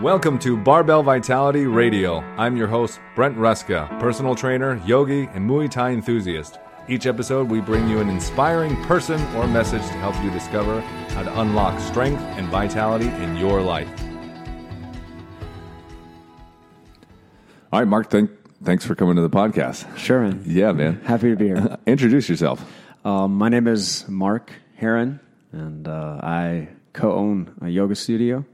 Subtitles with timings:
[0.00, 2.18] Welcome to Barbell Vitality Radio.
[2.36, 6.58] I'm your host, Brent Ruska, personal trainer, yogi, and Muay Thai enthusiast.
[6.88, 11.22] Each episode, we bring you an inspiring person or message to help you discover how
[11.22, 13.88] to unlock strength and vitality in your life.
[17.72, 18.32] All right, Mark, thank,
[18.64, 19.96] thanks for coming to the podcast.
[19.96, 20.42] Sure, man.
[20.44, 21.02] Yeah, man.
[21.04, 21.78] Happy to be here.
[21.86, 22.68] Introduce yourself.
[23.04, 25.20] Um, my name is Mark Heron,
[25.52, 28.44] and uh, I co own a yoga studio,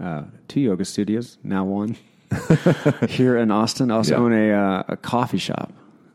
[0.00, 1.96] uh, two yoga studios, now one,
[3.08, 3.90] here in Austin.
[3.90, 4.20] I also Yeah.
[4.22, 5.72] own a, uh, a coffee shop,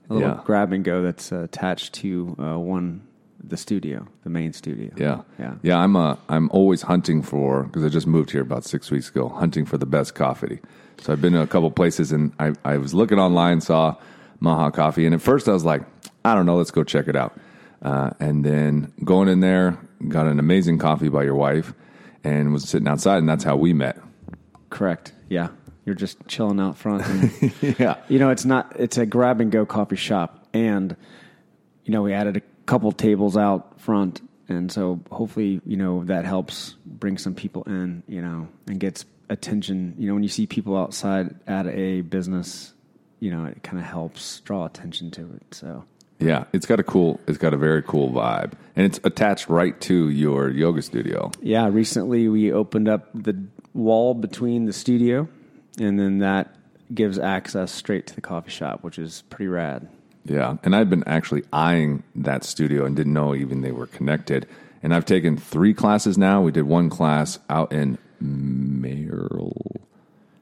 [0.10, 0.40] a little Yeah.
[0.46, 3.02] grab and go that's uh, attached to uh, one,
[3.44, 4.90] the studio, the main studio.
[4.98, 5.54] Yeah, Yeah.
[5.62, 5.78] yeah.
[5.78, 9.30] I'm uh, I'm always hunting for because I just moved here about six weeks ago,
[9.30, 10.60] hunting for the best coffee.
[11.00, 13.96] So I've been to a couple places, and I I was looking online, saw
[14.40, 15.84] Maha Coffee, and at first I was like,
[16.24, 17.38] I don't know, let's go check it out.
[17.82, 19.78] Uh, and then going in there,
[20.08, 21.74] got an amazing coffee by your wife,
[22.26, 23.98] and was sitting outside, and that's how we met.
[24.70, 25.14] Correct.
[25.30, 25.50] Yeah.
[25.86, 27.06] You're just chilling out front.
[27.06, 28.76] And, yeah, You know, it's not.
[28.80, 30.96] It's a grab and go coffee shop, and
[31.84, 36.26] you know we added a couple tables out front, and so hopefully you know that
[36.26, 39.94] helps bring some people in, you know, and gets attention.
[40.00, 42.74] You know, when you see people outside at a business,
[43.20, 45.54] you know, it kind of helps draw attention to it.
[45.54, 45.86] So
[46.20, 46.46] yeah.
[46.54, 50.10] It's got a cool, it's got a very cool vibe, and it's attached right to
[50.10, 51.32] your yoga studio.
[51.42, 53.36] yeah, recently we opened up the
[53.74, 55.28] wall between the studio,
[55.80, 56.56] and then that
[56.94, 59.88] gives access straight to the coffee shop, which is pretty rad.
[60.24, 64.48] Yeah, and I've been actually eyeing that studio and didn't know even they were connected.
[64.82, 66.42] And I've taken three classes now.
[66.42, 69.82] We did one class out in Merrill,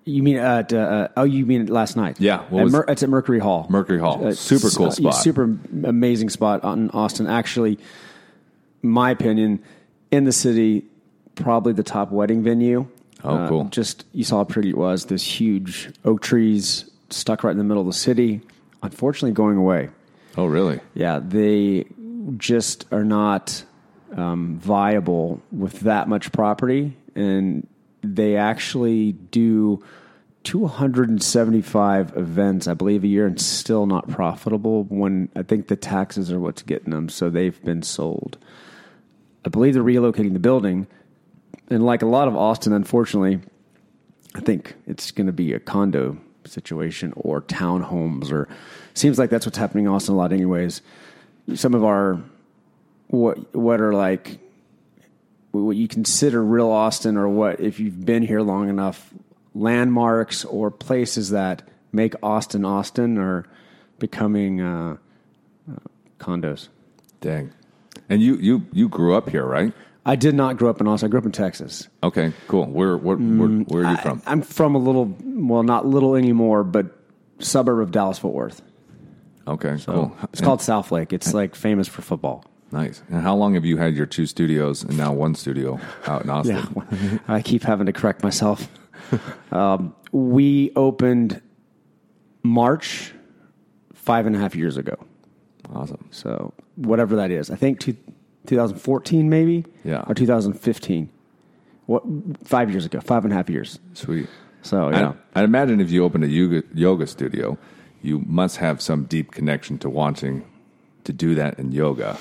[0.06, 0.74] You mean at?
[0.74, 2.20] Uh, oh, you mean last night?
[2.20, 3.66] Yeah, what At was- Mer- it's at Mercury Hall.
[3.70, 4.26] Mercury Hall.
[4.28, 5.16] Uh, super cool s- spot.
[5.16, 5.44] Super
[5.84, 7.26] amazing spot in Austin.
[7.28, 7.80] Actually,
[8.82, 9.62] my opinion,
[10.12, 10.86] in the city,
[11.36, 12.86] probably the top wedding venue.
[13.24, 13.64] Uh, Oh, cool.
[13.66, 15.06] Just you saw how pretty it was.
[15.06, 18.42] This huge oak trees stuck right in the middle of the city.
[18.82, 19.90] Unfortunately, going away.
[20.38, 20.82] Oh, really?
[20.94, 21.86] Yeah, they
[22.38, 23.64] just are not
[24.18, 27.66] um, viable with that much property, and
[28.04, 29.84] they actually do
[30.44, 34.84] 275 events, I believe, a year, and still not profitable.
[34.84, 38.38] When I think the taxes are what's getting them, so they've been sold.
[39.46, 40.88] I believe they're relocating the building,
[41.70, 43.40] and like a lot of Austin, unfortunately,
[44.36, 48.50] I think it's going to be a condo situation or townhomes, or
[48.94, 50.82] seems like that's what's happening in Austin a lot, anyways.
[51.56, 52.22] Some of our
[53.08, 54.40] what what are like
[55.62, 59.14] what you consider real Austin, or what if you've been here long enough,
[59.54, 63.46] landmarks or places that make Austin Austin are
[64.00, 64.98] becoming uh,
[65.72, 65.76] uh,
[66.20, 66.70] condos.
[67.22, 67.54] Dang.
[68.10, 69.72] And you you you grew up here, right?
[70.06, 71.08] I did not grow up in Austin.
[71.08, 71.88] I grew up in Texas.
[72.02, 72.66] Okay, cool.
[72.66, 74.22] Where where where, where are you from?
[74.26, 76.88] I'm from a little, well, not little anymore, but
[77.40, 78.62] suburb of Dallas Fort Worth.
[79.48, 80.18] Okay, cool.
[80.32, 81.14] It's called Southlake.
[81.14, 82.46] It's like famous for football.
[82.74, 83.04] Nice.
[83.08, 86.30] And how long have you had your two studios and now one studio out in
[86.32, 86.56] Austin?
[86.92, 88.68] Yeah, I keep having to correct myself.
[89.52, 91.40] um, we opened
[92.42, 93.14] March
[93.94, 94.96] five and a half years ago.
[95.72, 96.04] Awesome.
[96.10, 97.96] So whatever that is, I think two,
[98.48, 100.04] 2014 maybe, Yeah.
[100.08, 101.10] or 2015.
[101.86, 102.04] What
[102.44, 103.02] five years ago?
[103.02, 103.78] Five and a half years.
[103.94, 104.28] Sweet.
[104.64, 105.14] So yeah.
[105.36, 107.56] I, I imagine if you opened a yoga, yoga studio,
[108.02, 110.44] you must have some deep connection to wanting
[111.04, 112.18] to do that in yoga.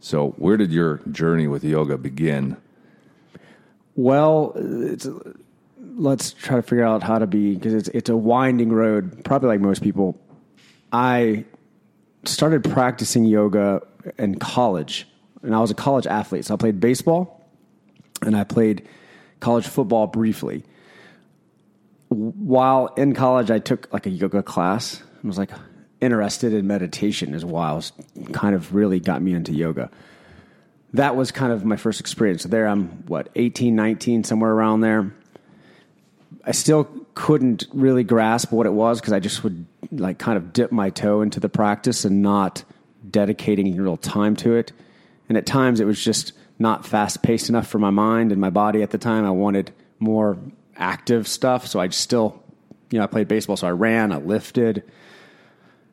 [0.00, 2.56] So, where did your journey with yoga begin?
[3.96, 4.52] Well,
[5.98, 9.24] let's try to figure out how to be because it's it's a winding road.
[9.24, 10.18] Probably like most people,
[10.92, 11.44] I
[12.24, 13.82] started practicing yoga
[14.18, 15.08] in college,
[15.42, 16.44] and I was a college athlete.
[16.44, 17.44] So I played baseball,
[18.22, 18.86] and I played
[19.40, 20.64] college football briefly.
[22.08, 25.02] While in college, I took like a yoga class.
[25.22, 25.50] I was like
[26.00, 27.82] interested in meditation as well.
[28.32, 29.90] Kind of really got me into yoga
[30.94, 32.42] that was kind of my first experience.
[32.42, 35.12] So there I'm, what, 18, 19, somewhere around there.
[36.44, 40.52] I still couldn't really grasp what it was because I just would like kind of
[40.52, 42.64] dip my toe into the practice and not
[43.10, 44.72] dedicating real time to it.
[45.28, 48.50] And at times it was just not fast paced enough for my mind and my
[48.50, 49.26] body at the time.
[49.26, 50.38] I wanted more
[50.76, 51.66] active stuff.
[51.66, 52.42] So I still,
[52.90, 53.56] you know, I played baseball.
[53.56, 54.84] So I ran, I lifted.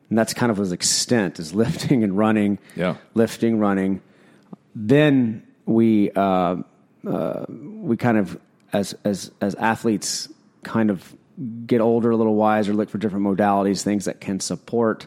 [0.08, 2.96] And that's kind of was extent is lifting and running, Yeah.
[3.14, 4.00] lifting, running
[4.76, 6.56] then we uh,
[7.08, 8.38] uh, we kind of
[8.72, 10.28] as as as athletes
[10.62, 11.14] kind of
[11.66, 15.06] get older, a little wiser, look for different modalities, things that can support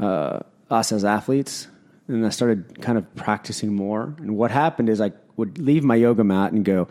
[0.00, 0.40] uh,
[0.70, 1.68] us as athletes.
[2.06, 4.14] And I started kind of practicing more.
[4.18, 6.88] And what happened is I would leave my yoga mat and go,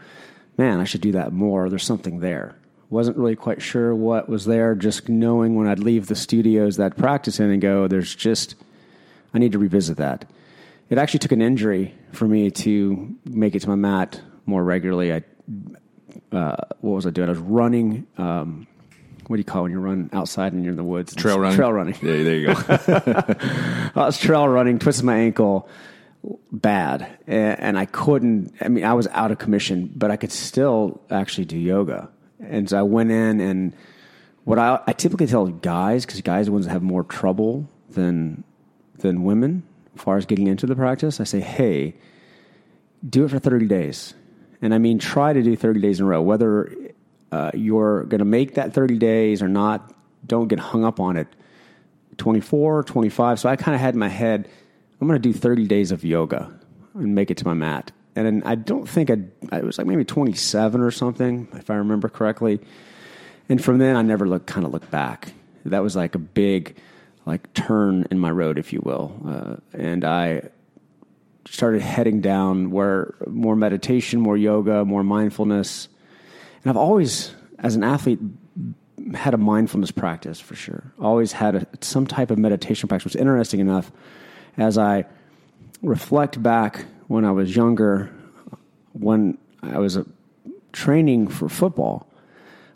[0.58, 1.70] man, I should do that more.
[1.70, 2.56] There's something there.
[2.90, 4.74] Wasn't really quite sure what was there.
[4.74, 8.56] Just knowing when I'd leave the studios that practice in and go, there's just
[9.34, 10.26] I need to revisit that.
[10.90, 15.14] It actually took an injury for me to make it to my mat more regularly.
[15.14, 15.24] I
[16.32, 17.28] uh, what was I doing?
[17.28, 18.08] I was running.
[18.18, 18.68] Um,
[19.28, 21.14] what do you call when you run outside and you're in the woods?
[21.14, 21.58] Trail running.
[21.58, 21.96] Trail running.
[22.02, 22.54] Yeah, there you go.
[23.96, 25.68] I was trail running, twisted my ankle
[26.52, 28.54] bad, and, and I couldn't.
[28.62, 32.10] I mean, I was out of commission, but I could still actually do yoga.
[32.40, 33.76] And so I went in, and
[34.44, 37.70] what I, I typically tell guys, because guys are the ones that have more trouble
[37.90, 38.44] than
[39.00, 39.64] than women
[39.96, 41.20] as far as getting into the practice.
[41.20, 41.96] I say, hey,
[43.08, 44.14] do it for thirty days,
[44.62, 46.72] and I mean, try to do thirty days in a row, whether
[47.32, 49.94] uh, you're going to make that 30 days or not,
[50.26, 51.28] don't get hung up on it.
[52.18, 53.40] 24, 25.
[53.40, 54.48] So I kind of had in my head,
[55.00, 56.52] I'm going to do 30 days of yoga
[56.94, 57.92] and make it to my mat.
[58.18, 62.10] And I don't think I'd, I was like maybe 27 or something, if I remember
[62.10, 62.60] correctly.
[63.48, 65.34] And from then, I never looked, kind of looked back.
[65.66, 66.78] That was like a big,
[67.28, 69.22] like turn in my road, if you will.
[69.24, 70.50] Uh, and I
[71.46, 75.88] started heading down where more meditation, more yoga, more mindfulness.
[76.64, 78.20] And I've always, as an athlete,
[79.14, 80.92] had a mindfulness practice for sure.
[81.00, 83.14] Always had a, some type of meditation practice.
[83.14, 83.92] Is interesting enough,
[84.58, 85.06] as I
[85.84, 88.10] reflect back when I was younger,
[88.94, 89.98] when I was
[90.72, 92.08] training for football,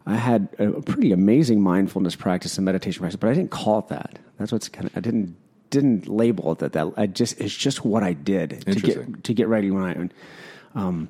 [0.06, 3.88] I had a pretty amazing mindfulness practice and meditation practice, but I didn't call it
[3.90, 4.20] that.
[4.38, 5.36] That's what's kind of I didn't
[5.70, 6.74] didn't label it that.
[6.74, 10.80] That I just it's just what I did to get to get ready when I
[10.80, 11.10] um,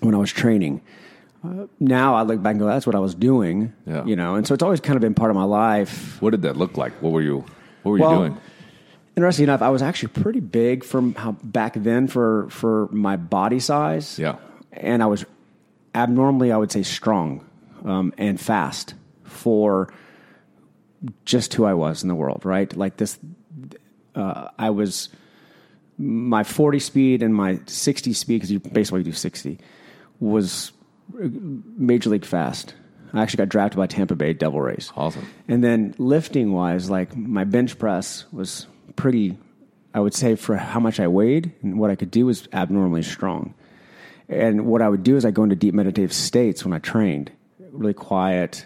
[0.00, 0.82] when I was training.
[1.44, 3.72] Uh, now I look back and go, that's what I was doing.
[3.84, 4.04] Yeah.
[4.04, 6.22] You know, and so it's always kind of been part of my life.
[6.22, 6.92] What did that look like?
[7.02, 7.44] What were you
[7.82, 8.40] What were Well, you doing?
[9.16, 13.60] Interesting enough, I was actually pretty big from how back then for for my body
[13.60, 14.18] size.
[14.18, 14.36] Yeah.
[14.72, 15.24] and I was
[15.94, 17.44] abnormally, I would say, strong
[17.84, 18.94] um, and fast
[19.24, 19.92] for
[21.24, 22.44] just who I was in the world.
[22.44, 23.18] Right, like this.
[24.14, 25.08] Uh, I was
[25.98, 29.58] my 40 speed and my 60 speed because you basically do 60
[30.20, 30.72] was
[31.12, 32.74] major league fast.
[33.12, 34.90] I actually got drafted by Tampa Bay Devil Rays.
[34.96, 35.26] Awesome.
[35.48, 38.66] And then lifting wise, like my bench press was
[38.96, 39.36] pretty,
[39.94, 43.02] I would say, for how much I weighed and what I could do was abnormally
[43.02, 43.54] strong.
[44.28, 47.30] And what I would do is I go into deep meditative states when I trained,
[47.70, 48.64] really quiet,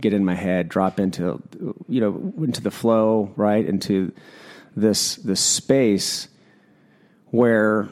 [0.00, 1.42] get in my head, drop into,
[1.88, 4.12] you know, into the flow, right, into
[4.74, 6.28] this this space
[7.30, 7.88] where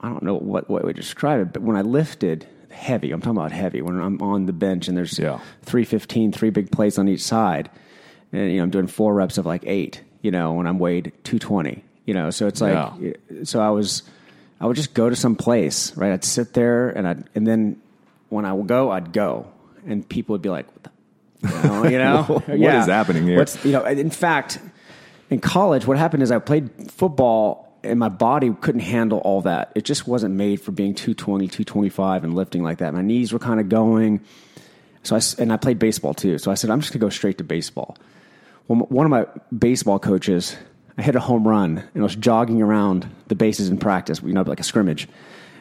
[0.00, 3.36] I don't know what way to describe it, but when I lifted heavy, I'm talking
[3.36, 5.40] about heavy, when I'm on the bench and there's Yeah.
[5.62, 7.68] 315, three big plates on each side,
[8.32, 11.12] and you know I'm doing four reps of like eight, you know, when I'm weighed
[11.24, 13.12] 220, you know, so it's like, Yeah.
[13.44, 14.02] so I was,
[14.60, 16.12] I would just go to some place, right?
[16.12, 17.80] I'd sit there and I, would and then
[18.28, 19.46] when I would go, I'd go,
[19.86, 20.90] and people would be like, what the,
[21.42, 22.22] you know, you know?
[22.24, 23.38] What is happening here?
[23.38, 24.58] What's, you know, in fact,
[25.30, 29.72] in college, what happened is I played football and my body couldn't handle all that.
[29.74, 32.92] It just wasn't made for being 220, 225 and lifting like that.
[32.92, 34.20] My knees were kind of going.
[35.02, 36.36] So I, and I played baseball too.
[36.36, 37.96] So I said, I'm just going to go straight to baseball.
[38.70, 39.26] Well, one of my
[39.58, 40.56] baseball coaches,
[40.96, 44.32] I hit a home run and I was jogging around the bases in practice, you
[44.32, 45.08] know, like a scrimmage.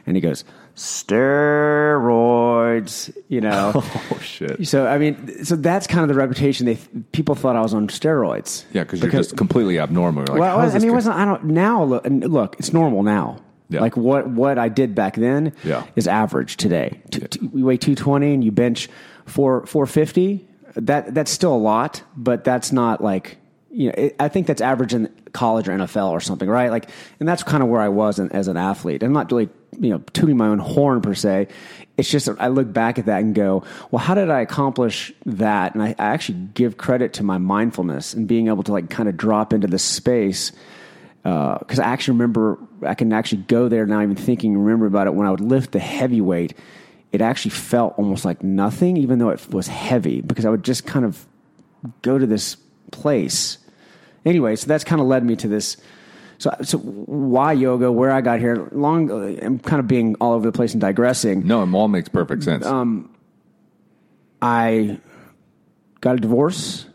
[0.05, 0.45] And he goes,
[0.75, 3.83] steroids, you know.
[4.11, 4.67] Oh shit.
[4.67, 6.67] So I mean, so that's kind of the reputation.
[6.67, 6.75] They
[7.11, 8.65] people thought I was on steroids.
[8.73, 10.25] Yeah, because you're just completely abnormal.
[10.27, 11.15] Like, well, I mean, it wasn't.
[11.15, 11.83] I don't now.
[11.83, 13.41] Look, look, it's normal now.
[13.69, 13.81] Yeah.
[13.81, 15.83] Like what what I did back then Yeah.
[15.95, 17.01] is average today.
[17.11, 18.87] Two, two, you weigh two twenty and you bench
[19.25, 20.45] four four fifty.
[20.75, 23.37] That that's still a lot, but that's not like
[23.71, 23.95] you know.
[23.97, 26.69] It, I think that's average in college or NFL or something, right?
[26.69, 29.03] Like, and that's kind of where I was in, as an athlete.
[29.03, 29.49] I'm not really
[29.79, 31.47] you know tooting my own horn per se.
[31.97, 35.73] It's just I look back at that and go, well, how did I accomplish that?
[35.73, 39.09] And I, I actually give credit to my mindfulness and being able to like kind
[39.09, 40.51] of drop into the space
[41.25, 45.07] uh, because I actually remember I can actually go there now, even thinking, remember about
[45.07, 46.53] it when I would lift the heavy weight.
[47.11, 50.85] It actually felt almost like nothing, even though it was heavy, because I would just
[50.85, 51.25] kind of
[52.01, 52.55] go to this
[52.91, 53.57] place.
[54.25, 55.77] Anyway, so that's kind of led me to this.
[56.37, 57.91] So, so why yoga?
[57.91, 58.69] Where I got here?
[58.71, 59.09] Long,
[59.41, 61.47] I'm kind of being all over the place and digressing.
[61.47, 62.65] No, it all makes perfect sense.
[62.65, 63.13] Um,
[64.41, 64.99] I
[66.01, 66.85] got a divorce,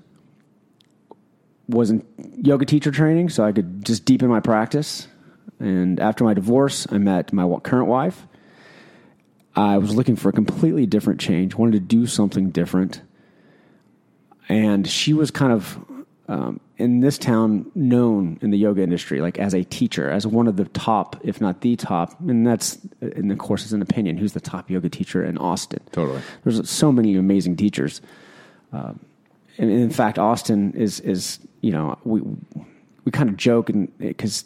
[1.68, 2.06] was in
[2.36, 5.08] yoga teacher training, so I could just deepen my practice.
[5.58, 8.26] And after my divorce, I met my current wife.
[9.56, 13.02] I was looking for a completely different change, wanted to do something different.
[14.48, 15.78] And she was kind of
[16.28, 20.48] um, in this town known in the yoga industry, like as a teacher, as one
[20.48, 24.16] of the top, if not the top, and that's, and of course, it's an opinion,
[24.16, 25.80] who's the top yoga teacher in Austin.
[25.92, 26.20] Totally.
[26.42, 28.00] There's so many amazing teachers.
[28.72, 29.00] Um,
[29.58, 32.22] and in fact, Austin is, is you know, we,
[33.04, 34.44] we kind of joke and because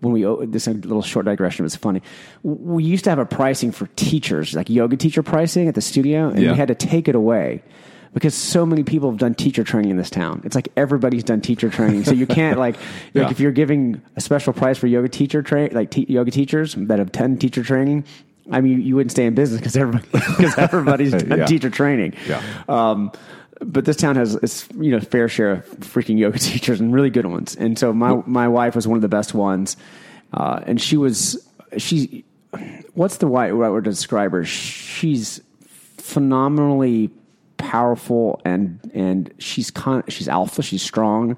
[0.00, 2.02] when we this is a little short digression was funny
[2.42, 6.28] we used to have a pricing for teachers like yoga teacher pricing at the studio
[6.28, 6.52] and Yeah.
[6.52, 7.62] we had to take it away
[8.12, 11.40] because so many people have done teacher training in this town it's like everybody's done
[11.40, 12.76] teacher training so you can't like,
[13.14, 13.22] Yeah.
[13.22, 16.74] like if you're giving a special price for yoga teacher train like te- yoga teachers
[16.76, 18.04] that have 10 teacher training
[18.52, 20.08] I mean, you wouldn't stay in business because everybody,
[20.58, 21.46] everybody's done Yeah.
[21.46, 22.14] teacher training.
[22.26, 22.42] Yeah.
[22.68, 23.12] Um,
[23.60, 27.10] but this town has its you know fair share of freaking yoga teachers and really
[27.10, 27.56] good ones.
[27.56, 29.76] And so my my wife was one of the best ones,
[30.32, 32.24] uh, and she was she.
[32.94, 34.44] What's the right word to describe her?
[34.44, 35.40] She's
[35.98, 37.10] phenomenally
[37.58, 40.62] powerful and and she's con- she's alpha.
[40.62, 41.36] She's strong.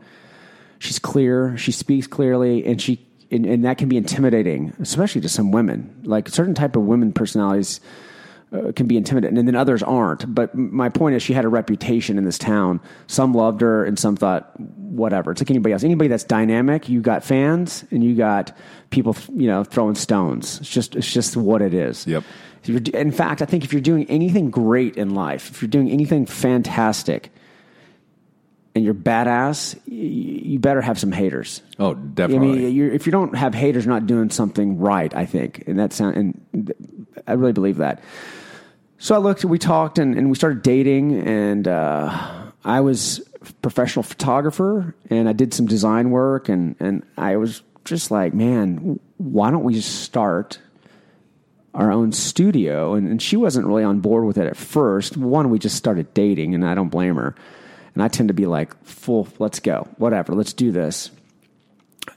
[0.78, 1.56] She's clear.
[1.58, 6.02] She speaks clearly, and she and, and that can be intimidating, especially to some women.
[6.04, 7.80] Like certain type of women personalities
[8.52, 10.34] uh, can be intimidating, and then others aren't.
[10.34, 12.80] But my point is, she had a reputation in this town.
[13.06, 15.32] Some loved her, and some thought, whatever.
[15.32, 15.84] It's like anybody else.
[15.84, 18.56] Anybody that's dynamic, you got fans, and you got
[18.90, 20.60] people, you know, throwing stones.
[20.60, 22.06] It's just, it's just what it is.
[22.06, 22.24] Yep.
[22.94, 26.26] In fact, I think if you're doing anything great in life, if you're doing anything
[26.26, 27.30] fantastic,
[28.74, 31.60] and you're badass, you better have some haters.
[31.78, 32.66] Oh, definitely.
[32.66, 35.14] I mean, if you don't have haters, you're not doing something right.
[35.14, 38.02] I think, and that sound, and I really believe that.
[38.98, 43.52] So I looked, we talked, and, and we started dating, and uh, I was a
[43.54, 49.00] professional photographer, and I did some design work, and and I was just like, man,
[49.16, 50.60] why don't we just start
[51.74, 52.94] our own studio?
[52.94, 55.16] And, and she wasn't really on board with it at first.
[55.16, 57.34] One, we just started dating, and I don't blame her.
[57.94, 61.10] And I tend to be like, full, let's go, whatever, let's do this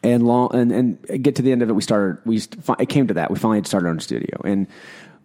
[0.03, 3.07] and long and, and get to the end of it we started we it came
[3.07, 3.31] to that.
[3.31, 4.41] We finally started our own studio.
[4.43, 4.67] And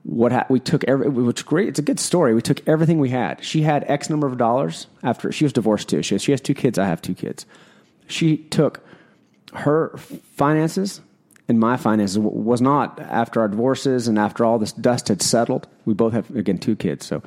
[0.03, 2.35] what ha- we took every which great it's a good story.
[2.35, 3.45] We took everything we had.
[3.45, 6.03] She had x number of dollars after she was divorced too.
[6.03, 7.47] She has, she has two kids i have two kids.
[8.07, 8.81] She took
[9.53, 9.97] her
[10.37, 11.01] finances
[11.49, 15.67] and my finances was not after our divorces and after all this dust had settled.
[15.85, 17.23] We both have again two kids so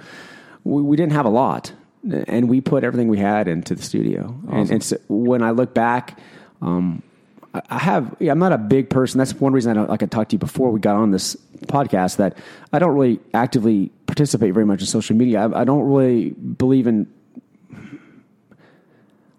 [0.63, 1.73] we, we didn't have a lot.
[2.27, 4.35] And we put everything we had into the studio.
[4.51, 6.19] And, and so when i look back
[6.61, 7.01] um,
[7.53, 8.15] I- have.
[8.19, 9.19] Yeah, I'm not a big person.
[9.19, 11.35] That's one reason I don't like I talked to you before we got on this
[11.67, 12.37] podcast that
[12.71, 15.47] I don't really actively participate very much in social media.
[15.47, 17.07] I, I don't really believe in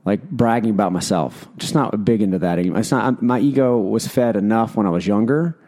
[0.04, 1.48] like bragging about myself.
[1.56, 2.58] Just not big into that.
[2.58, 3.04] It's not.
[3.04, 5.58] I'm, my ego was fed enough when I was younger,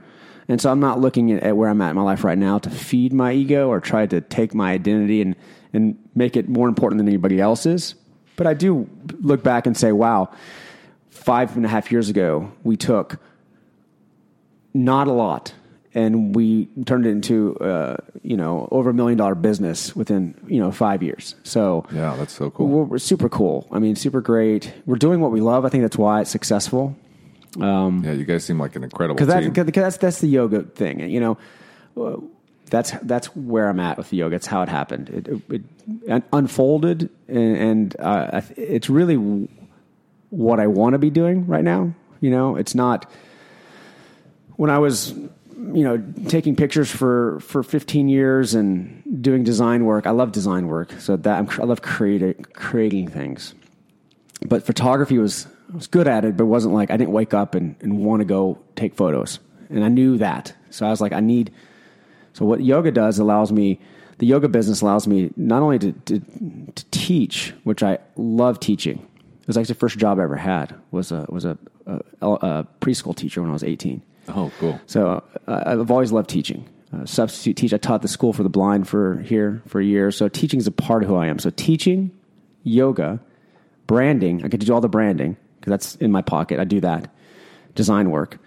[0.46, 2.58] and so I'm not looking at, at where I'm at in my life right now
[2.58, 5.34] to feed my ego or try to take my identity and
[5.72, 7.96] and make it more important than anybody else's.
[8.36, 8.88] But I do
[9.20, 10.30] look back and say, wow
[11.26, 13.18] five and a half years ago, we took
[14.72, 15.52] not a lot
[15.92, 20.60] and we turned it into, uh, you know, over a million dollar business within, you
[20.60, 21.34] know, five years.
[21.42, 22.68] So yeah, that's so cool.
[22.68, 23.66] we're, we're super cool.
[23.72, 24.72] I mean, super great.
[24.86, 25.64] We're doing what we love.
[25.64, 26.94] I think that's why it's successful.
[28.04, 31.10] yeah, you guys seem like an incredible Because that's, that's, that's the yoga thing.
[31.10, 31.38] You know,
[32.00, 32.18] uh,
[32.70, 34.36] that's, that's where I'm at with the yoga.
[34.36, 35.08] It's how it happened.
[35.08, 35.62] It, it,
[36.06, 39.48] it unfolded and, and uh, it's really
[40.36, 41.94] what I want to be doing right now.
[42.20, 43.10] You know, it's not
[44.56, 50.06] when I was, you know, taking pictures for for 15 years and doing design work.
[50.06, 53.54] I love design work, so that I'm, I love creating creating things.
[54.46, 57.54] But photography was I was good at it, but wasn't like I didn't wake up
[57.54, 59.38] and, and want to go take photos,
[59.70, 60.54] and I knew that.
[60.70, 61.50] So I was like, I need.
[62.34, 63.80] So what yoga does allows me.
[64.18, 66.20] The yoga business allows me not only to, to,
[66.74, 69.06] to teach, which I love teaching.
[69.46, 72.66] It was actually the first job I ever had was a was a, a, a
[72.80, 74.02] preschool teacher when I was 18.
[74.30, 74.80] oh, cool.
[74.86, 76.68] So uh, I've always loved teaching.
[76.92, 77.72] Uh, substitute teach.
[77.72, 80.10] I taught the school for the blind for here for a year.
[80.10, 81.38] So teaching is a part of who I am.
[81.38, 82.10] So teaching,
[82.64, 83.20] yoga,
[83.86, 84.44] branding.
[84.44, 86.58] I get to do all the branding because that's in my pocket.
[86.58, 87.14] I do that.
[87.76, 88.38] Design work,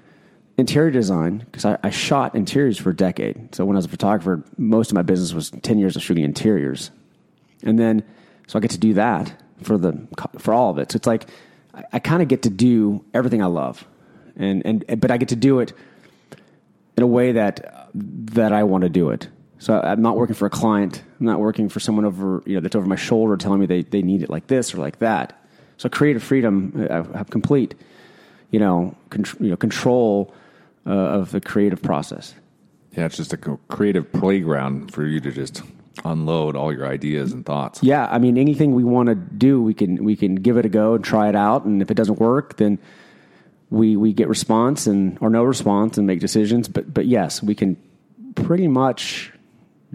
[0.58, 3.56] interior design because I, I shot interiors for a decade.
[3.56, 6.26] So when I was a photographer, most of my business was ten years of shooting
[6.26, 6.92] interiors,
[7.64, 8.04] and then
[8.48, 10.92] so I get to do that for the for all of it.
[10.92, 11.28] So it's like
[11.74, 13.86] I, I kind of get to do everything I love,
[14.36, 15.74] and and but I get to do it
[16.98, 19.28] in a way that that I want to do it.
[19.60, 21.04] So I'm not working for a client.
[21.20, 23.84] I'm not working for someone over you know that's over my shoulder telling me they,
[23.84, 25.36] they need it like this or like that.
[25.78, 27.74] So creative freedom, I have complete,
[28.52, 30.34] you know, con- you know control
[30.86, 32.34] uh, of the creative process.
[32.98, 35.62] Yeah, it's just a creative playground for you to just
[36.06, 37.82] unload all your ideas and thoughts.
[37.84, 40.70] yeah, I mean, anything we want to do, we can we can give it a
[40.70, 41.66] go and try it out.
[41.66, 42.80] And if it doesn't work, then
[43.70, 46.68] we we get response and or no response and make decisions.
[46.68, 47.78] But but yes, we can
[48.36, 49.32] pretty much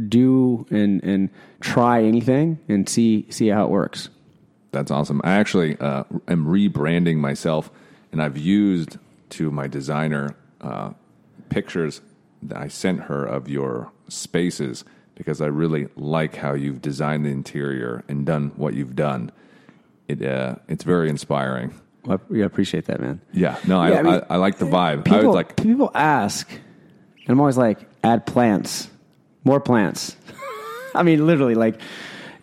[0.09, 1.31] do and and
[1.61, 4.09] try anything and see see how it works.
[4.73, 5.21] That's awesome.
[5.23, 7.71] I actually uh, am rebranding myself,
[8.11, 8.99] and I've used
[9.31, 10.91] to my designer uh,
[11.49, 12.01] pictures
[12.43, 14.85] that I sent her of your spaces
[15.15, 19.31] because I really like how you've designed the interior and done what you've done.
[20.09, 21.75] It uh, it's very inspiring.
[22.05, 23.21] Well, I, appreciate that, man.
[23.33, 25.01] Yeah, no, I, Yeah, I mean, I, I like the vibe.
[25.01, 28.91] I People would like people ask, and I'm always like, add plants,
[29.45, 30.17] more plants.
[30.95, 31.81] I mean, literally, like,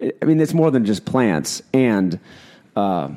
[0.01, 1.62] I mean, it's more than just plants.
[1.74, 2.20] And
[2.75, 3.10] uh,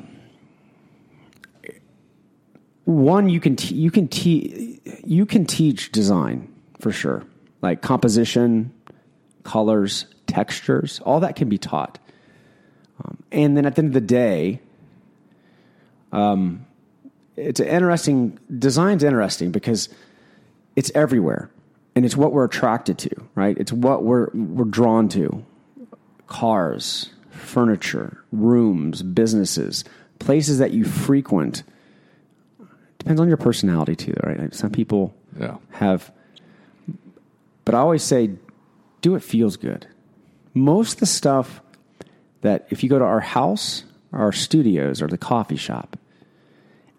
[2.83, 7.23] one, you can te- you can te- you can teach design for sure,
[7.63, 8.71] like composition,
[9.45, 11.97] colors, textures, all that can be taught.
[13.03, 14.59] Um, and then at the end of the day,
[16.11, 16.65] um,
[17.37, 19.89] it's interesting design's interesting because
[20.75, 21.49] it's everywhere
[21.95, 25.43] and it's what we're attracted to right it's what we're we're drawn to
[26.27, 29.83] cars furniture rooms businesses
[30.19, 31.63] places that you frequent
[32.99, 35.57] depends on your personality too right Like, some people Yeah.
[35.71, 36.09] have
[37.65, 38.29] but i always say
[39.05, 39.85] do what feels good.
[40.55, 41.61] Most of the stuff
[42.41, 45.95] that if you go to our house our studios or the coffee shop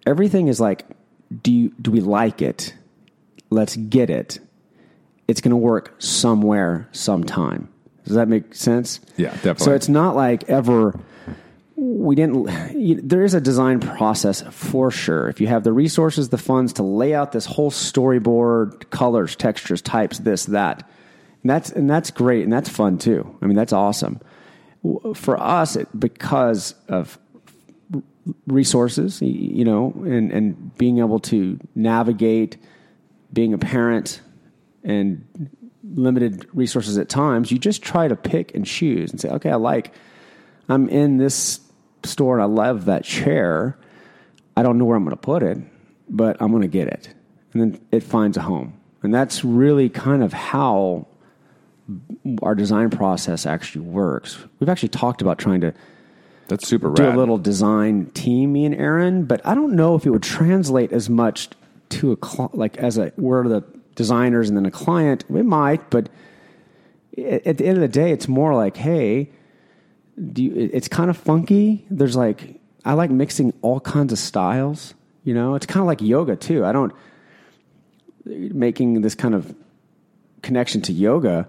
[0.06, 0.84] everything is like
[1.42, 2.76] do you, do we like it?
[3.50, 4.38] Let's get it.
[5.26, 7.68] It's going to work somewhere sometime.
[8.04, 9.00] Does that make sense?
[9.16, 9.64] Yeah, definitely.
[9.64, 10.96] so it's not like ever
[11.74, 15.28] we didn't you, there is a design process for sure.
[15.28, 19.82] If you have the resources the funds to lay out this whole storyboard colors textures
[19.82, 20.88] types this that
[21.46, 24.20] and that's and that's great and that's fun too i mean that's awesome
[25.14, 27.18] for us it, because of
[28.46, 32.56] resources, you know, and, and being able to navigate
[33.32, 34.20] being a parent
[34.82, 35.26] and
[35.84, 39.56] limited resources at times, you just try to pick and choose and say, okay, I
[39.56, 39.92] like,
[40.68, 41.60] I'm in this
[42.04, 43.78] store and I love that chair.
[44.56, 45.58] I don't know where I'm going to put it,
[46.08, 47.08] but I'm going to get it.
[47.52, 48.80] And then it finds a home.
[49.02, 51.06] And that's really kind of how
[52.42, 54.38] our design process actually works.
[54.58, 55.74] We've actually talked about trying to
[56.48, 57.14] that's super do rad.
[57.14, 60.92] a little design team, me and Aaron, but I don't know if it would translate
[60.92, 61.48] as much
[61.88, 65.24] to a cl- like as a we're the designers and then a client.
[65.28, 66.08] It might, but
[67.16, 69.30] at, at the end of the day, it's more like, hey,
[70.32, 71.86] do you, it's kind of funky.
[71.90, 74.94] There's like I like mixing all kinds of styles.
[75.24, 76.64] You know, it's kind of like yoga too.
[76.64, 76.92] I don't
[78.24, 79.54] making this kind of
[80.42, 81.48] connection to yoga.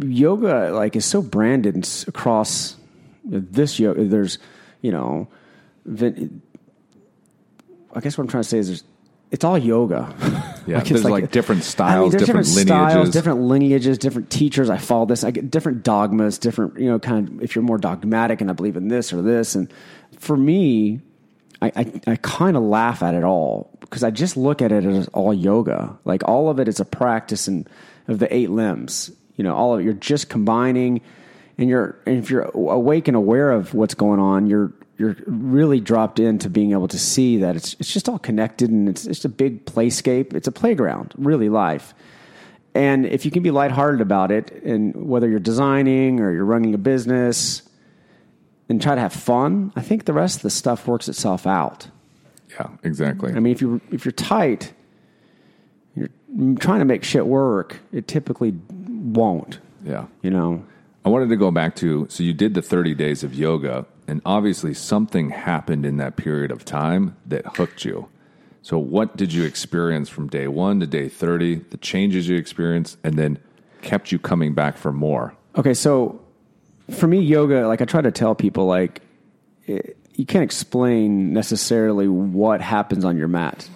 [0.00, 2.76] Yoga like is so branded across
[3.24, 4.04] this yoga.
[4.04, 4.38] There's
[4.80, 5.28] you know,
[5.86, 6.00] I
[8.00, 8.84] guess what I'm trying to say is there's
[9.30, 10.14] it's all yoga.
[10.66, 13.12] Yeah, it's there's like different I mean, styles, different styles, lineages.
[13.12, 14.70] different lineages, different teachers.
[14.70, 15.22] I follow this.
[15.22, 18.54] I get different dogmas, different you know, kind of if you're more dogmatic and I
[18.54, 19.56] believe in this or this.
[19.56, 19.70] And
[20.18, 21.02] for me,
[21.60, 24.86] I I, I kind of laugh at it all because I just look at it
[24.86, 25.98] as all yoga.
[26.06, 27.68] Like all of it is a practice and
[28.08, 29.10] of the eight limbs.
[29.36, 29.84] You know, all of it.
[29.84, 31.00] You're just combining,
[31.58, 35.80] and you're and if you're awake and aware of what's going on, you're you're really
[35.80, 39.24] dropped into being able to see that it's it's just all connected and it's it's
[39.24, 40.34] a big playscape.
[40.34, 41.94] It's a playground, really life.
[42.74, 46.74] And if you can be lighthearted about it, and whether you're designing or you're running
[46.74, 47.62] a business,
[48.68, 51.88] and try to have fun, I think the rest of the stuff works itself out.
[52.50, 53.32] yeah, exactly.
[53.32, 54.72] I mean, if you if you're tight,
[55.94, 56.08] you're
[56.58, 57.78] trying to make shit work.
[57.92, 58.54] It typically
[59.04, 59.58] won't.
[59.84, 60.06] yeah.
[60.22, 60.64] You know.
[61.04, 64.22] I wanted to go back to so you did the 30 days of yoga, and
[64.24, 68.08] obviously something happened in that period of time that hooked you.
[68.62, 72.96] So, what did you experience from day one to day 30, the changes you experienced,
[73.04, 73.38] and then
[73.82, 75.36] kept you coming back for more?
[75.56, 76.22] Okay, so
[76.90, 79.02] for me, yoga, like I try to tell people, like
[79.66, 83.68] it, you can't explain necessarily what happens on your mat.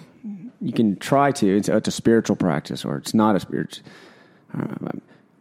[0.61, 1.57] You can try to.
[1.57, 3.85] It's, it's a spiritual practice, or it's not a spiritual.
[4.57, 4.89] Uh,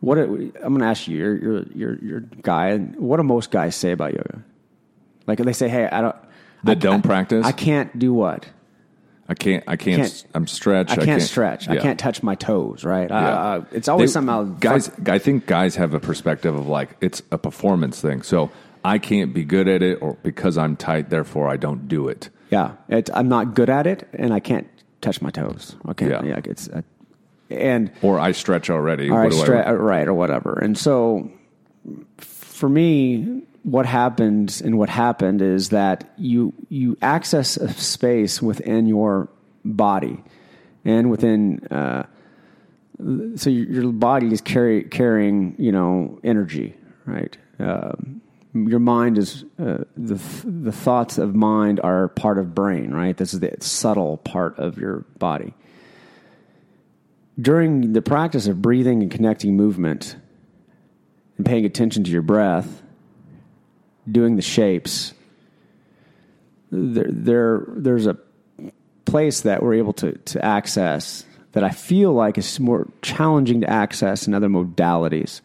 [0.01, 2.77] What I'm going to ask you, you're you're you're you're a guy.
[2.79, 4.45] What do most guys say about yoga?
[5.27, 6.17] Like they say, "Hey, I don't."
[6.65, 7.45] That I, don't I- practice?
[7.47, 8.47] I can't do what?
[9.31, 10.91] I can't, I can't, Can't- I'm stretched.
[10.91, 11.69] I can't, stretch.
[11.69, 12.83] I can't touch my toes.
[12.83, 13.11] Right?
[13.11, 13.29] Yeah.
[13.29, 14.31] Uh, it's always They- something.
[14.35, 14.91] I'll guys.
[15.07, 18.23] I think guys have a perspective of like it's a performance thing.
[18.23, 18.51] So
[18.85, 22.31] I can't be good at it, or because I'm tight, therefore I don't do it.
[22.51, 24.67] Yeah, it, I'm not good at it, and I can't
[25.03, 25.77] touch my toes.
[25.91, 26.23] Okay, Yeah.
[26.25, 26.81] yeah, it's uh,
[27.51, 29.11] and Or I stretch already.
[29.11, 30.59] What do I- right or whatever.
[30.59, 31.31] And so
[32.19, 38.87] for me, what happened and what happened is that you you access a space within
[38.87, 39.29] your
[39.65, 40.23] body
[40.85, 42.05] and within uh,
[43.37, 48.21] so your, body is carry, carrying you know energy right um,
[48.55, 53.35] your mind is uh, the the thoughts of mind are part of brain right this
[53.35, 55.53] is the subtle part of your body
[57.41, 60.17] during the practice of breathing and connecting movement
[61.37, 62.83] and paying attention to your breath
[64.11, 65.15] doing the shapes
[66.71, 68.17] there, there there's a
[69.05, 73.71] place that we're able to, to access that I feel like is more challenging to
[73.71, 75.41] access in other modalities.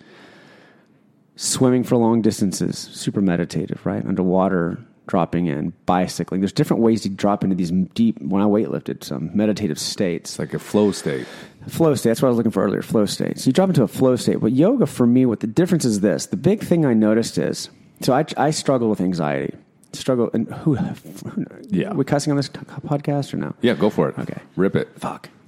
[1.35, 4.05] Swimming for long distances, super meditative, right?
[4.05, 6.41] Underwater, dropping in, bicycling.
[6.41, 10.37] There's different ways to drop into these deep, when I weightlifted, some meditative states.
[10.37, 11.25] Like a flow state.
[11.67, 13.39] Flow state, that's what I was looking for earlier, flow state.
[13.39, 14.39] So you drop into a flow state.
[14.41, 17.69] But yoga, for me, what the difference is this the big thing I noticed is
[18.01, 19.55] so I, I struggle with anxiety
[19.93, 21.91] struggle and who, who Yeah.
[21.91, 24.17] are we cussing on this t- podcast or no Yeah, go for it.
[24.17, 24.39] Okay.
[24.55, 24.89] Rip it.
[24.97, 25.29] fuck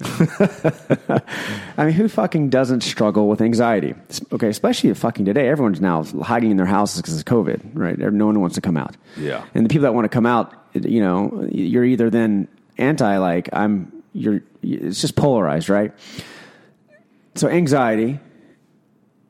[1.78, 3.94] i mean who fucking doesn't struggle with anxiety
[4.32, 8.26] okay especially fucking today everyone's now hiding in their houses because of covid right no
[8.26, 9.44] one wants to come out Yeah.
[9.54, 12.46] and the people that want to come out you know you're either then
[12.78, 15.92] anti like i'm you're it's just polarized right
[17.34, 18.18] so anxiety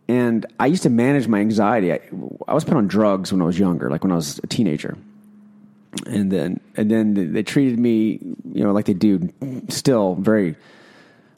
[0.08, 1.92] and I used to manage my anxiety.
[1.92, 2.00] I,
[2.46, 4.96] I was put on drugs when I was younger, like when I was a teenager,
[6.06, 8.20] and then and then they- treated me,
[8.52, 9.32] you know, like they do
[9.68, 10.54] still very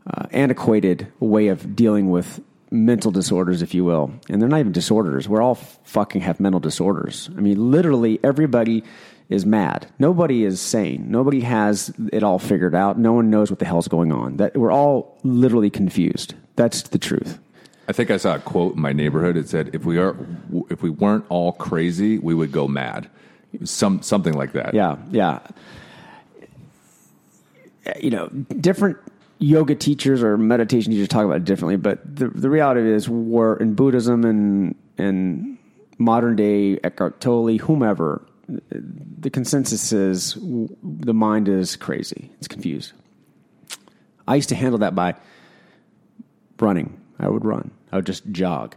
[0.06, 4.12] uh, antiquated way of dealing with mental disorders, if you will.
[4.28, 5.26] And they're not even disorders.
[5.28, 7.30] We're all fucking have mental disorders.
[7.38, 8.84] I mean, literally everybody
[9.29, 9.87] is mad.
[9.99, 11.11] Nobody is sane.
[11.11, 12.99] Nobody has it all figured out.
[12.99, 14.38] No one knows what the hell's going on.
[14.38, 16.35] That we're all literally confused.
[16.57, 17.38] That's the truth.
[17.88, 19.37] I think I saw a quote in my neighborhood.
[19.37, 20.17] It said, "If we are,
[20.71, 23.09] if we weren't all crazy, we would go mad."
[23.64, 24.75] Some something like that.
[24.75, 25.41] Yeah, yeah.
[28.01, 28.99] You know, different
[29.38, 33.57] yoga teachers or meditation teachers talk about it differently, but the the reality is, we're
[33.57, 35.57] in Buddhism and and
[35.97, 40.38] modern day Eckhart Tolle, whomever, the consensus is
[40.82, 42.30] the mind is crazy.
[42.38, 42.92] It's confused.
[44.26, 45.14] I used to handle that by
[46.58, 47.00] running.
[47.18, 47.70] I would run.
[47.92, 48.74] I would just jog.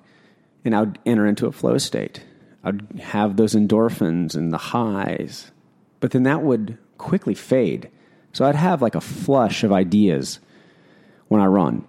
[0.63, 2.23] And I would enter into a flow state.
[2.63, 5.51] I'd have those endorphins and the highs.
[5.99, 7.89] But then that would quickly fade.
[8.33, 10.39] So I'd have like a flush of ideas
[11.27, 11.85] when I run.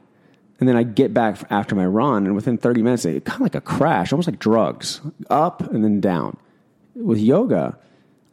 [0.59, 3.43] And then I'd get back after my run, and within 30 minutes, it kind of
[3.43, 6.37] like a crash, almost like drugs, up and then down.
[6.95, 7.79] With yoga,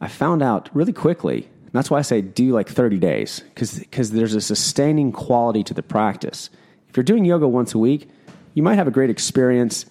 [0.00, 1.48] I found out really quickly.
[1.72, 5.82] That's why I say do like 30 days, because there's a sustaining quality to the
[5.82, 6.50] practice.
[6.88, 8.08] If you're doing yoga once a week,
[8.54, 9.86] you might have a great experience,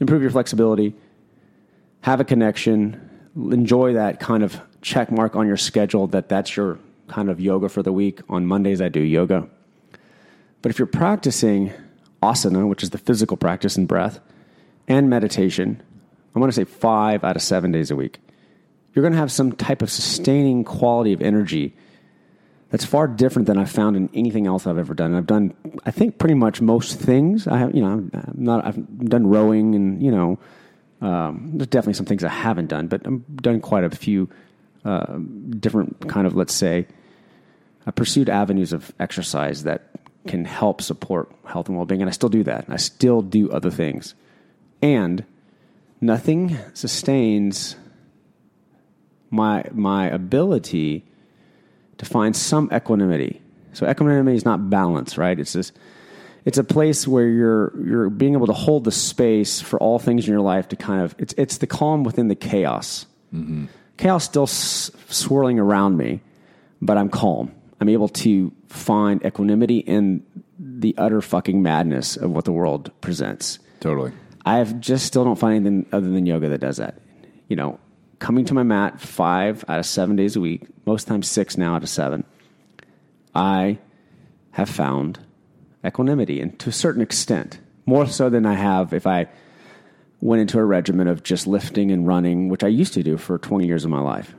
[0.00, 0.94] improve your flexibility,
[2.00, 6.78] have a connection, enjoy that kind of check mark on your schedule that that's your
[7.08, 8.20] kind of yoga for the week.
[8.30, 9.48] On Mondays, I do yoga.
[10.62, 11.72] But if you're practicing
[12.22, 14.20] asana, which is the physical practice and breath,
[14.88, 15.82] and meditation,
[16.36, 18.20] I'm going to say five out of seven days a week,
[18.92, 21.74] you're going to have some type of sustaining quality of energy
[22.70, 25.12] that's far different than I've found in anything else I've ever done.
[25.12, 25.54] And I've done,
[25.86, 27.46] I think, pretty much most things.
[27.46, 28.66] I have, you know, I'm not.
[28.66, 30.38] I've done rowing, and you know,
[31.00, 34.28] um, there's definitely some things I haven't done, but I've done quite a few
[34.84, 35.16] uh,
[35.58, 36.86] different kind of, let's say,
[37.86, 39.90] I pursued avenues of exercise that
[40.26, 42.66] can help support health and well-being, and I still do that.
[42.68, 44.14] I still do other things,
[44.82, 45.24] and
[46.00, 47.76] nothing sustains
[49.30, 51.04] my my ability
[51.98, 53.40] to find some equanimity.
[53.72, 55.38] So equanimity is not balance, right?
[55.38, 55.72] It's this
[56.44, 60.26] it's a place where you're you're being able to hold the space for all things
[60.26, 63.06] in your life to kind of it's it's the calm within the chaos.
[63.34, 63.66] Mm-hmm.
[63.96, 66.20] Chaos still s- swirling around me,
[66.80, 67.52] but I'm calm.
[67.80, 70.22] I'm able to find equanimity in
[70.58, 73.58] the utter fucking madness of what the world presents.
[73.80, 74.12] Totally.
[74.46, 76.98] I have just still don't find anything other than yoga that does that.
[77.48, 77.78] You know,
[78.20, 81.74] coming to my mat five out of seven days a week, most times six now
[81.74, 82.24] out of seven,
[83.34, 83.78] I
[84.52, 85.18] have found
[85.84, 89.28] equanimity and to a certain extent, more so than I have if I
[90.20, 93.38] went into a regimen of just lifting and running, which I used to do for
[93.38, 94.34] 20 years of my life.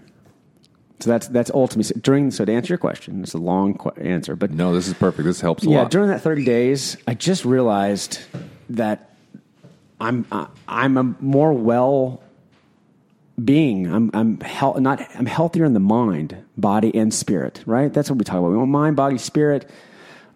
[0.99, 2.31] So that's that's ultimately during.
[2.31, 5.25] So to answer your question, it's a long qu- answer, but No, this is perfect.
[5.25, 5.91] This helps a yeah, lot.
[5.91, 8.19] during that 30 days, I just realized
[8.71, 9.11] that
[9.99, 12.21] I'm uh, I'm a more well
[13.43, 13.91] being.
[13.91, 17.63] I'm I'm hel- not I'm healthier in the mind, body, and spirit.
[17.65, 17.91] Right?
[17.91, 18.51] That's what we talk about.
[18.51, 19.69] We want mind, body, spirit.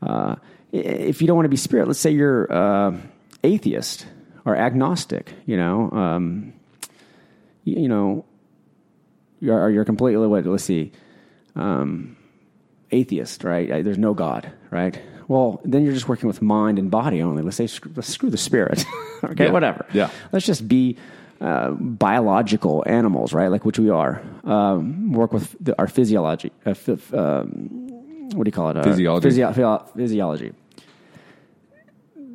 [0.01, 0.35] Uh,
[0.71, 2.97] if you don't want to be spirit, let's say you're uh,
[3.43, 4.05] atheist
[4.45, 5.33] or agnostic.
[5.45, 6.53] You know, um,
[7.63, 8.25] you, you know,
[9.39, 10.45] you're you're completely what?
[10.45, 10.91] Let's see,
[11.55, 12.17] um,
[12.91, 13.83] atheist, right?
[13.83, 14.99] There's no God, right?
[15.31, 17.41] Well, then you're just working with mind and body only.
[17.41, 18.83] Let's say screw, let's screw the spirit.
[19.23, 19.51] okay, Yeah.
[19.51, 19.85] whatever.
[19.93, 20.09] Yeah.
[20.33, 20.97] Let's just be
[21.39, 23.47] uh, biological animals, right?
[23.47, 24.21] Like which we are.
[24.43, 26.51] Um, work with the, our physiology.
[26.65, 27.87] Uh, ph- um,
[28.35, 28.77] what do you call it?
[28.77, 29.23] Uh, Physiology.
[29.29, 30.51] physio- physio- physiology.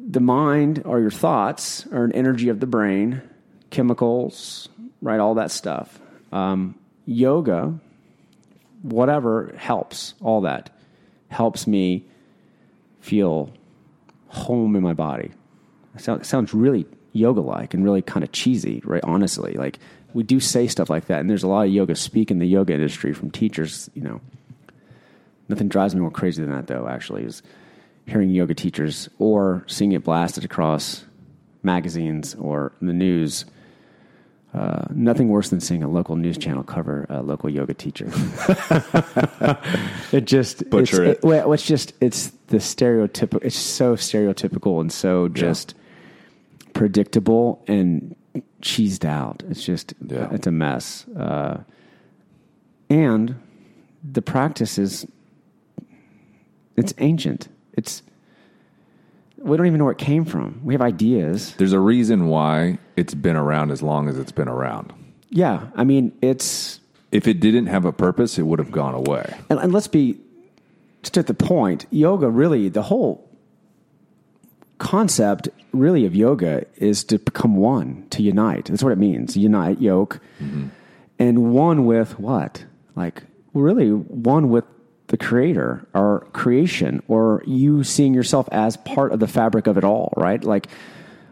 [0.08, 3.20] The mind or your thoughts are an energy of the brain,
[3.68, 4.70] chemicals,
[5.02, 5.20] right?
[5.20, 6.00] All that stuff.
[6.32, 7.78] Um, yoga,
[8.80, 10.14] whatever helps.
[10.22, 10.70] All that
[11.28, 12.04] helps me
[13.06, 13.52] feel
[14.28, 15.30] home in my body.
[15.94, 19.02] It sounds, really yoga like and really kind of cheesy, right?
[19.04, 19.78] Honestly, like
[20.12, 22.46] we do say stuff like that, and there's a lot of yoga speak in the
[22.46, 23.88] yoga industry from teachers.
[23.94, 24.20] You know,
[25.48, 26.88] nothing drives me more crazy than that, though.
[26.88, 27.42] Actually, is
[28.06, 31.04] hearing yoga teachers or seeing it blasted across
[31.62, 33.44] magazines or the news.
[34.56, 38.06] Uh, nothing worse than seeing a local news channel cover a local yoga teacher.
[40.12, 41.24] it just Butcher it's, it.
[41.24, 43.44] well, it's just it's the stereotypical.
[43.44, 45.74] It's so stereotypical and so just
[46.72, 48.16] predictable and
[48.62, 49.42] cheesed out.
[49.50, 50.28] It's just Yeah.
[50.32, 51.06] it's a mess.
[51.08, 51.58] Uh,
[52.88, 53.34] and
[54.02, 55.06] the practice is
[56.76, 57.48] it's ancient.
[57.74, 58.02] It's
[59.38, 60.60] we don't even know where it came from.
[60.64, 61.54] We have ideas.
[61.56, 64.92] There's a reason why it's been around as long as it's been around.
[65.30, 66.80] Yeah, I mean it's
[67.12, 69.34] If it didn't have a purpose, it would have gone away.
[69.50, 70.18] and, and let's be
[71.02, 71.86] just at the point.
[71.90, 73.28] Yoga really the whole
[74.78, 78.66] concept really of yoga is to become one, to unite.
[78.66, 79.36] That's what it means.
[79.36, 80.68] Unite, yoke, mm-hmm.
[81.18, 82.64] and one with what?
[82.94, 83.22] Like
[83.52, 84.64] really one with
[85.08, 89.84] the creator or creation or you seeing yourself as part of the fabric of it
[89.84, 90.42] all, right?
[90.42, 90.68] Like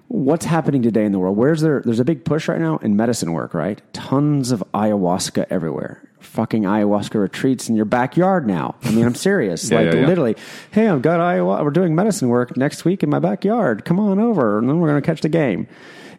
[0.08, 1.36] what's happening today in the world?
[1.36, 3.80] Where's there there's a big push right now in medicine work, right?
[3.92, 6.08] Tons of ayahuasca everywhere.
[6.20, 8.76] Fucking ayahuasca retreats in your backyard now.
[8.82, 9.70] I mean, I'm serious.
[9.70, 10.06] Yeah, like yeah, yeah.
[10.06, 10.36] literally,
[10.70, 11.64] hey, I've got ayahuasca.
[11.64, 13.84] We're doing medicine work next week in my backyard.
[13.84, 15.66] Come on over, and then we're going to catch the game.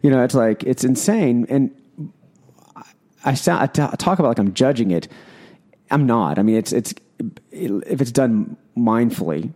[0.02, 1.46] You know, it's like it's insane.
[1.48, 1.74] And
[3.24, 5.08] I sound I ta- talk about like I'm judging it.
[5.90, 6.38] I'm not.
[6.38, 6.94] I mean, it's it's
[7.50, 9.52] if it's done mindfully,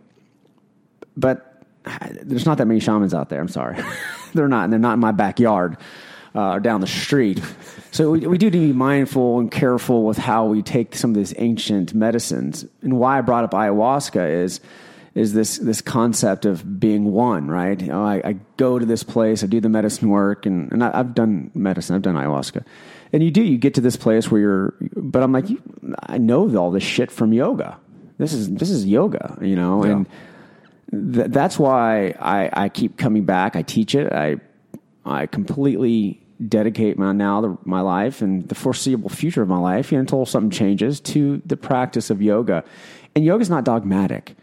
[1.15, 1.63] but
[2.23, 3.39] there's not that many shamans out there.
[3.39, 3.77] I'm sorry,
[4.33, 5.77] they're not, and they're not in my backyard
[6.35, 7.41] uh, or down the street.
[7.91, 11.11] So we, we do need to be mindful and careful with how we take some
[11.11, 12.65] of these ancient medicines.
[12.81, 14.61] And why I brought up ayahuasca is
[15.13, 17.79] is this this concept of being one, right?
[17.81, 20.83] You know, I, I go to this place, I do the medicine work, and, and
[20.83, 22.63] I, I've done medicine, I've done ayahuasca,
[23.13, 25.61] and you do you get to this place where you're, but I'm like, you,
[26.03, 27.77] I know all this shit from yoga.
[28.17, 29.91] This is this is yoga, you know, Yeah.
[30.91, 33.55] and th- that's why I, I keep coming back.
[33.55, 34.11] I teach it.
[34.13, 34.37] I
[35.05, 39.91] I completely dedicate my now the, my life and the foreseeable future of my life
[39.91, 42.63] you know, until something changes to the practice of yoga.
[43.15, 44.35] And yoga is not dogmatic.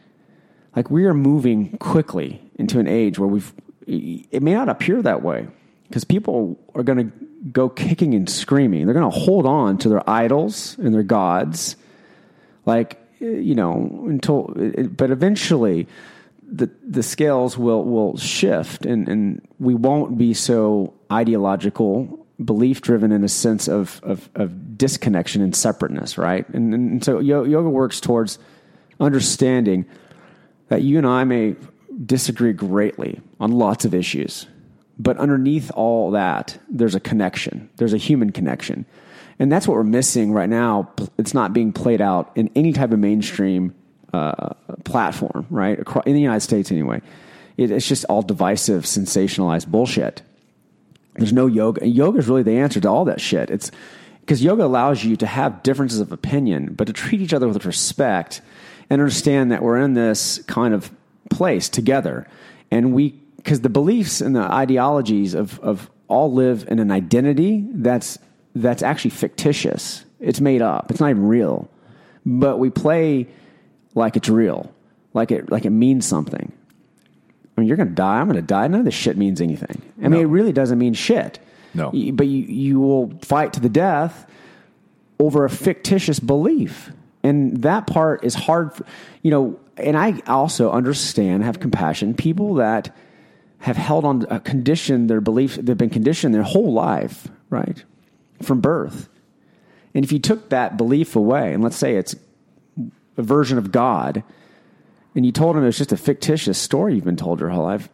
[0.77, 3.53] Like we are moving quickly into an age where we've.
[3.87, 5.49] It may not appear that way
[5.89, 8.87] because people are going to go kicking and screaming.
[8.87, 11.77] They're going to hold on to their idols and their gods
[12.67, 14.53] like you know until
[14.91, 15.89] but eventually
[16.43, 23.11] the the scales will will shift and and we won't be so ideological belief driven
[23.11, 28.01] in a sense of of, of disconnection and separateness right and, and so yoga works
[28.01, 28.39] towards
[29.01, 29.85] understanding
[30.69, 31.57] that you and I may
[32.05, 34.47] disagree greatly on lots of issues,
[34.99, 37.71] but underneath all that, there's a connection.
[37.77, 38.85] There's a human connection.
[39.39, 40.91] And that's what we're missing right now.
[41.17, 43.75] It's not being played out in any type of mainstream
[44.13, 45.79] uh, platform, right?
[45.79, 47.01] Acro- In the United States, anyway.
[47.57, 50.23] It, it's just all divisive, sensationalized bullshit.
[51.15, 51.87] There's no yoga.
[51.87, 53.51] Yoga is really the answer to all that shit.
[53.51, 53.71] It's
[54.21, 57.65] because yoga allows you to have differences of opinion, but to treat each other with
[57.65, 58.41] respect
[58.91, 60.91] and understand that we're in this kind of
[61.31, 62.27] place together.
[62.71, 67.65] And we, because the beliefs and the ideologies of, of all live in an identity
[67.71, 68.19] that's,
[68.55, 70.05] that's actually fictitious.
[70.21, 70.91] It's made up.
[70.91, 71.67] It's not even real.
[72.27, 73.27] But we play
[73.95, 74.71] like it's real,
[75.15, 76.53] like it, like it means something.
[77.57, 78.21] I mean, you're going to die.
[78.21, 78.69] I'm going to die.
[78.69, 79.81] None of this shit means anything.
[80.05, 81.39] I mean, it really doesn't mean shit.
[81.73, 81.91] No.
[82.13, 84.31] But you, you will fight to the death
[85.19, 86.91] over a fictitious belief.
[87.23, 88.85] And that part is hard, for,
[89.23, 92.95] you know, and I also understand, have compassion, people that
[93.59, 97.83] have held on a condition, their belief, they've been conditioned their whole life, right?
[98.43, 99.09] From birth.
[99.95, 102.15] And if you took that belief away, and let's say it's
[103.17, 104.23] a version of God,
[105.15, 107.65] and you told them it was just a fictitious story you've been told your whole
[107.65, 107.89] life,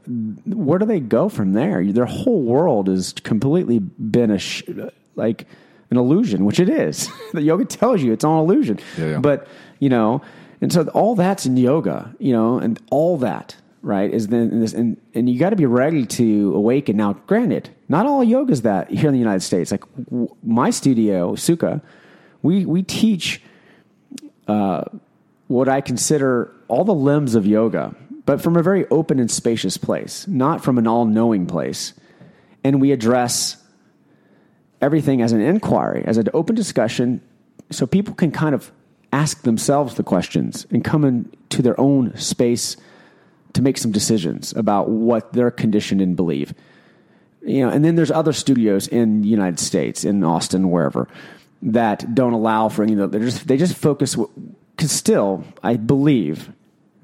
[0.44, 1.82] where do they go from there?
[1.84, 4.64] Their whole world has completely been a sh-
[5.14, 5.46] like
[5.90, 7.08] an illusion, which it is.
[7.32, 8.78] the yoga tells you it's all illusion.
[8.98, 9.18] Yeah, yeah.
[9.20, 9.48] But
[9.78, 10.20] you know,
[10.60, 14.72] and so all that's in yoga, you know, and all that right is then this,
[14.72, 16.96] and and you got to be ready to awaken.
[16.96, 19.70] Now, granted, not all yoga is that here in the United States.
[19.70, 21.82] Like w- my studio, Sukha,
[22.42, 23.42] we we teach
[24.48, 24.84] uh,
[25.48, 27.94] what I consider all the limbs of yoga,
[28.26, 31.94] but from a very open and spacious place, not from an all knowing place.
[32.62, 33.62] And we address
[34.80, 37.20] everything as an inquiry, as an open discussion,
[37.70, 38.72] so people can kind of
[39.12, 42.76] ask themselves the questions and come into their own space
[43.54, 46.54] to make some decisions about what they're conditioned and believe.
[47.42, 51.08] You know, and then there's other studios in the United States, in Austin, wherever,
[51.64, 54.16] that don't allow for any of they just they just focus
[54.76, 56.50] because still I believe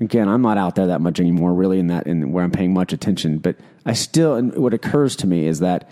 [0.01, 2.75] again I'm not out there that much anymore really in that in where I'm paying
[2.75, 5.89] much attention but I still and what occurs to me is that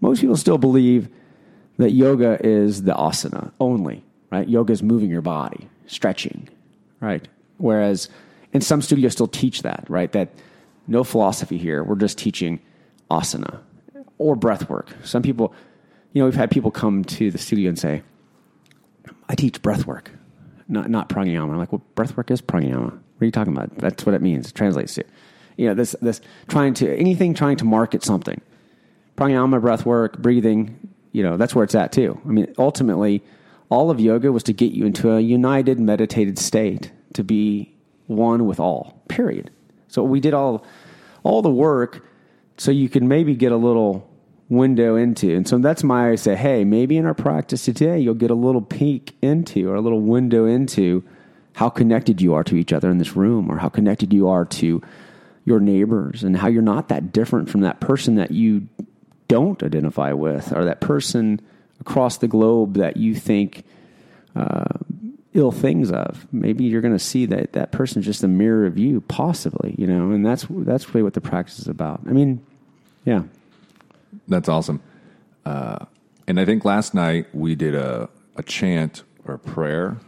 [0.00, 1.08] most people still believe
[1.78, 6.48] that yoga is the asana only right yoga is moving your body stretching
[7.00, 8.08] right whereas
[8.54, 10.30] and some studios still teach that right that
[10.86, 12.60] no philosophy here we're just teaching
[13.10, 13.58] asana
[14.16, 15.52] or breath work some people
[16.12, 18.02] you know we've had people come to the studio and say
[19.28, 20.10] I teach breath work,
[20.68, 21.50] not not pranayama.
[21.50, 22.92] I'm like, well, breath work is pranayama.
[22.92, 23.76] What are you talking about?
[23.78, 24.48] That's what it means.
[24.48, 25.04] It translates to,
[25.56, 28.40] you know, this this trying to anything trying to market something.
[29.16, 30.90] Pranayama, breath work, breathing.
[31.12, 32.20] You know, that's where it's at too.
[32.24, 33.22] I mean, ultimately,
[33.68, 37.73] all of yoga was to get you into a united, meditated state to be
[38.06, 39.02] one with all.
[39.08, 39.50] Period.
[39.88, 40.64] So we did all
[41.22, 42.06] all the work
[42.56, 44.08] so you can maybe get a little
[44.48, 45.34] window into.
[45.34, 48.34] And so that's my I say, hey, maybe in our practice today, you'll get a
[48.34, 51.02] little peek into or a little window into
[51.54, 54.44] how connected you are to each other in this room or how connected you are
[54.44, 54.82] to
[55.44, 58.66] your neighbors and how you're not that different from that person that you
[59.28, 61.40] don't identify with or that person
[61.80, 63.64] across the globe that you think
[64.36, 64.64] uh,
[65.34, 66.26] ill things of.
[66.32, 69.74] Maybe you're going to see that that person is just a mirror of you, possibly,
[69.76, 72.00] you know, and that's that's really what the practice is about.
[72.08, 72.44] I mean,
[73.04, 73.24] yeah.
[74.28, 74.80] That's awesome.
[75.44, 75.84] Uh,
[76.26, 79.98] and I think last night we did a, a chant or a prayer,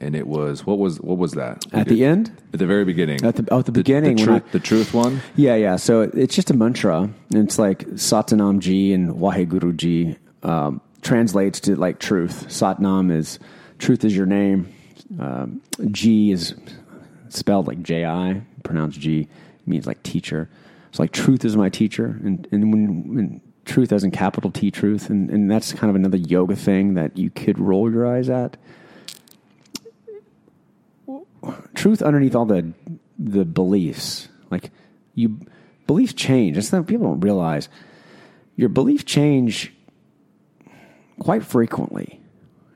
[0.00, 2.32] and it was what was what was that We At did- the end?
[2.52, 3.24] At the very beginning.
[3.24, 5.20] At the- oh, at the beginning, The, when truth, I- the truth one.
[5.36, 5.76] Yeah, yeah.
[5.76, 6.98] So it's just a mantra.
[7.32, 12.46] And it's like Satanam Ji and Waheguru Ji um, translates to like truth.
[12.48, 13.38] Satnam is
[13.84, 14.74] truth is your name.
[15.20, 16.54] Um, Ji is
[17.28, 19.28] spelled like J I, pronounced G,
[19.66, 20.48] means like teacher.
[20.88, 22.18] It's like truth is my teacher.
[22.24, 25.96] And, and when, when truth as in capital T truth, and, and that's kind of
[25.96, 28.56] another yoga thing that you could roll your eyes at.
[31.74, 32.72] truth underneath all the
[33.18, 34.28] the beliefs.
[34.50, 34.70] Like
[35.14, 35.40] you
[35.86, 36.54] beliefs change.
[36.54, 37.68] That's not people don't realize.
[38.56, 39.74] Your belief change
[41.18, 42.20] quite frequently,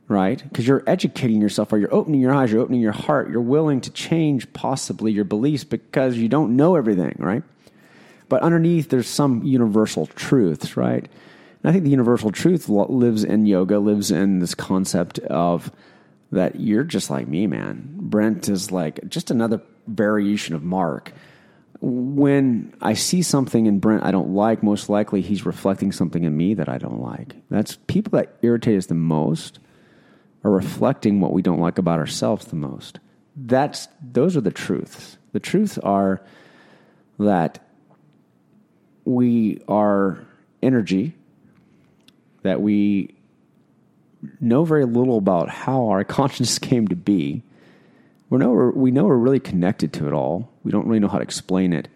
[0.09, 0.42] right?
[0.42, 3.81] Because you're educating yourself or you're opening your eyes, you're opening your heart, you're willing
[3.83, 7.42] to change possibly your beliefs because you don't know everything, right?
[8.29, 11.07] But underneath there's some universal truths, right?
[11.62, 15.71] And I think the universal truth lives in yoga, lives in this concept of
[16.33, 17.90] that you're just like me, man.
[17.99, 21.12] Brent is like just another variation of Mark.
[21.81, 26.37] When I see something in Brent I don't like, most likely he's reflecting something in
[26.37, 27.37] me that I don't like.
[27.51, 29.59] That's people that irritate us the most
[30.44, 33.01] are reflecting what we don't like about ourselves the most.
[33.37, 35.16] That's those are the truths.
[35.33, 36.20] The truths are
[37.18, 37.64] that
[39.05, 40.18] we are
[40.62, 41.14] energy,
[42.42, 43.14] that we
[44.40, 47.42] know very little about how our consciousness came to be.
[48.31, 50.53] We know we know we're really connected to it all.
[50.62, 51.88] We don't really know how to explain it.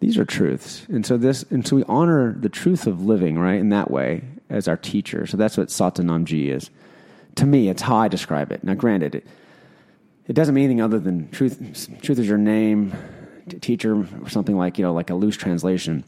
[0.00, 3.58] These are truths, and so this, and so we honor the truth of living, right,
[3.58, 5.26] in that way as our teacher.
[5.26, 6.70] So that's what Satanamji is.
[7.38, 8.64] To me, it's how I describe it.
[8.64, 9.26] Now, granted, it,
[10.26, 11.56] it doesn't mean anything other than truth.
[12.02, 12.92] Truth is your name,
[13.60, 16.02] teacher, or something like you know, like a loose translation.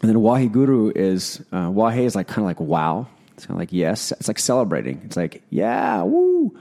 [0.00, 3.06] And then Waheguru is uh, Wahe is like kind of like wow.
[3.34, 4.10] It's kind of like yes.
[4.12, 5.02] It's like celebrating.
[5.04, 6.58] It's like yeah, woo.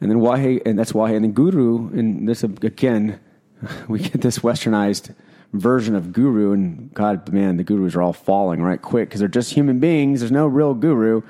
[0.00, 1.14] And then Wahe, and that's Wahe.
[1.14, 3.20] And then Guru, and this again,
[3.88, 5.14] we get this westernized
[5.52, 6.50] version of Guru.
[6.50, 10.18] And God, man, the gurus are all falling right quick because they're just human beings.
[10.18, 11.22] There's no real guru.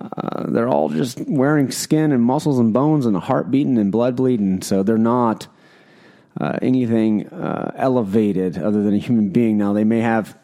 [0.00, 3.92] Uh, they're all just wearing skin and muscles and bones and a heart beating and
[3.92, 4.62] blood bleeding.
[4.62, 5.46] So they're not
[6.40, 9.58] uh, anything uh, elevated other than a human being.
[9.58, 10.36] Now they may have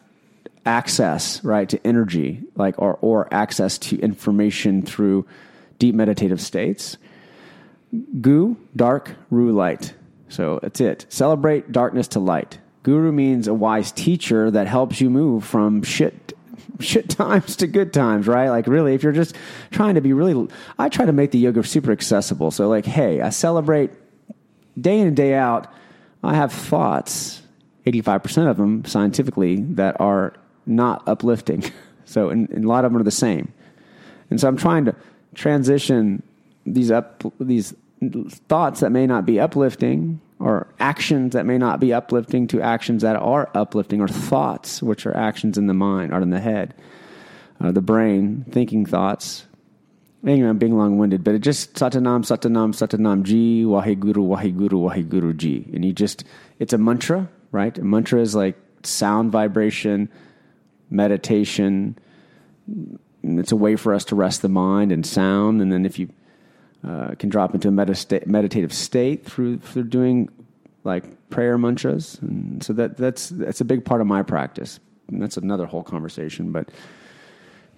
[0.65, 5.25] access right to energy, like or or access to information through
[5.79, 6.97] deep meditative states.
[8.21, 9.93] Gu, dark, Ru, light.
[10.27, 11.07] So that's it.
[11.09, 12.59] Celebrate darkness to light.
[12.83, 16.28] Guru means a wise teacher that helps you move from shit
[16.79, 18.49] shit times to good times, right?
[18.49, 19.35] Like really, if you're just
[19.71, 20.47] trying to be really,
[20.77, 22.51] I try to make the yoga super accessible.
[22.51, 23.91] So like, hey, I celebrate
[24.79, 25.71] day in and day out.
[26.23, 27.41] I have thoughts,
[27.85, 30.33] 85% of them scientifically, that are
[30.65, 31.63] not uplifting.
[32.09, 33.53] So, and, and a lot of them are the same.
[34.31, 34.95] And so I'm trying to
[35.35, 36.23] transition
[36.65, 37.75] these up, these
[38.47, 43.01] thoughts that may not be uplifting or actions that may not be uplifting to actions
[43.01, 46.73] that are uplifting or thoughts, which are actions in the mind or in the head,
[47.59, 49.45] uh, the brain, thinking thoughts.
[50.25, 55.35] Anyway, I'm being long winded, but it just Satanam, Satanam, Satanam Ji, Waheguru, Waheguru, Waheguru
[55.35, 55.69] Ji.
[55.73, 56.23] And you just,
[56.57, 57.77] it's a mantra, right?
[57.77, 60.09] A mantra is like sound vibration,
[60.89, 61.97] meditation.
[63.23, 65.61] It's a way for us to rest the mind and sound.
[65.61, 66.09] And then if you
[66.87, 70.29] uh, can drop into a medita- meditative state through through doing
[70.83, 74.79] like prayer mantras, and so that that's that's a big part of my practice.
[75.07, 76.69] And that's another whole conversation, but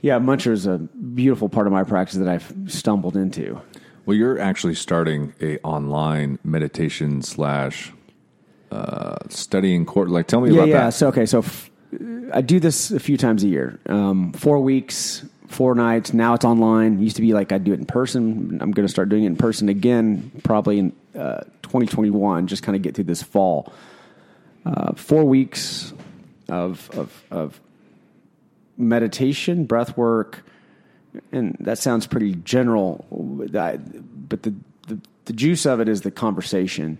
[0.01, 3.61] yeah, mantra is a beautiful part of my practice that I've stumbled into.
[4.05, 7.93] Well, you're actually starting a online meditation slash
[8.71, 10.09] uh, studying court.
[10.09, 10.77] Like, tell me yeah, about yeah.
[10.85, 10.93] that.
[10.93, 11.69] So okay, so f-
[12.33, 13.79] I do this a few times a year.
[13.85, 16.13] Um, four weeks, four nights.
[16.13, 17.01] Now it's online.
[17.01, 18.59] Used to be like I'd do it in person.
[18.61, 22.47] I'm going to start doing it in person again, probably in uh, 2021.
[22.47, 23.71] Just kind of get through this fall.
[24.65, 25.93] Uh, four weeks
[26.49, 27.59] of of of
[28.77, 30.43] meditation, breath work,
[31.31, 33.05] and that sounds pretty general.
[33.09, 34.53] But the,
[34.87, 36.97] the the juice of it is the conversation.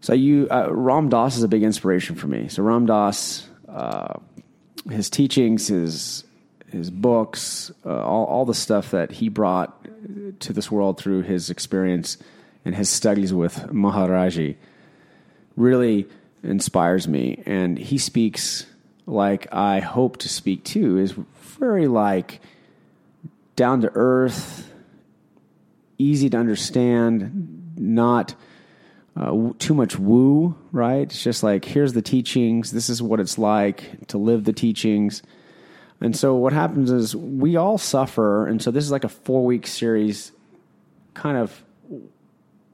[0.00, 2.48] So you, uh, Ram Dass is a big inspiration for me.
[2.48, 4.14] So Ram Dass, uh,
[4.90, 6.24] his teachings, his
[6.72, 9.86] his books, uh, all, all the stuff that he brought
[10.40, 12.18] to this world through his experience
[12.64, 14.56] and his studies with Maharaji
[15.56, 16.06] really
[16.42, 17.42] inspires me.
[17.46, 18.66] And he speaks
[19.06, 21.14] like I hope to speak too, is
[21.58, 22.40] very like
[23.56, 24.72] down to earth,
[25.98, 28.34] easy to understand, not
[29.16, 31.02] uh, too much woo, right?
[31.02, 32.70] It's just like, here's the teachings.
[32.70, 35.22] This is what it's like to live the teachings.
[36.02, 38.46] And so what happens is we all suffer.
[38.46, 40.32] And so this is like a four week series,
[41.14, 41.64] kind of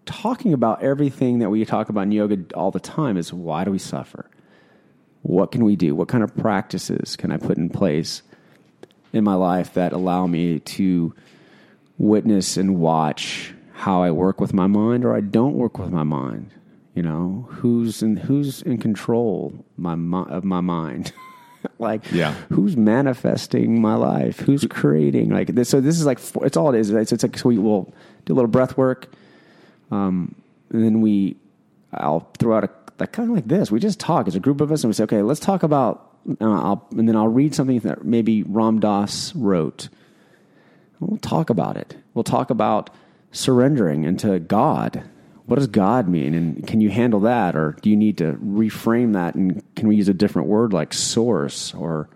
[0.06, 3.70] talking about everything that we talk about in yoga all the time is why do
[3.70, 4.30] we suffer?
[5.22, 5.94] What can we do?
[5.94, 8.22] What kind of practices can I put in place
[9.12, 11.14] in my life that allow me to
[11.98, 16.04] witness and watch how I work with my mind or I don't work with my
[16.04, 16.50] mind.
[16.94, 19.92] You know, who's in who's in control my
[20.28, 21.12] of my mind?
[21.78, 22.32] like, Yeah.
[22.50, 24.40] who's manifesting my life?
[24.40, 25.30] Who's creating?
[25.30, 26.90] Like, this, so this is like it's all it is.
[26.90, 27.92] It's, it's like so we will
[28.24, 29.08] do a little breath work,
[29.90, 30.34] um,
[30.70, 31.36] and then we
[31.92, 33.70] I'll throw out a like kind of like this.
[33.70, 36.04] We just talk as a group of us, and we say, okay, let's talk about.
[36.40, 39.88] Uh, I'll, and then I'll read something that maybe Ram Dass wrote.
[41.00, 41.96] We'll talk about it.
[42.12, 42.90] We'll talk about
[43.30, 45.02] surrendering into God.
[45.48, 46.34] What does God mean?
[46.34, 47.56] And can you handle that?
[47.56, 49.34] Or do you need to reframe that?
[49.34, 51.72] And can we use a different word like source?
[51.72, 52.10] Or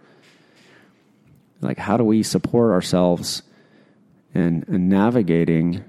[1.63, 3.43] like how do we support ourselves
[4.35, 5.83] in, in navigating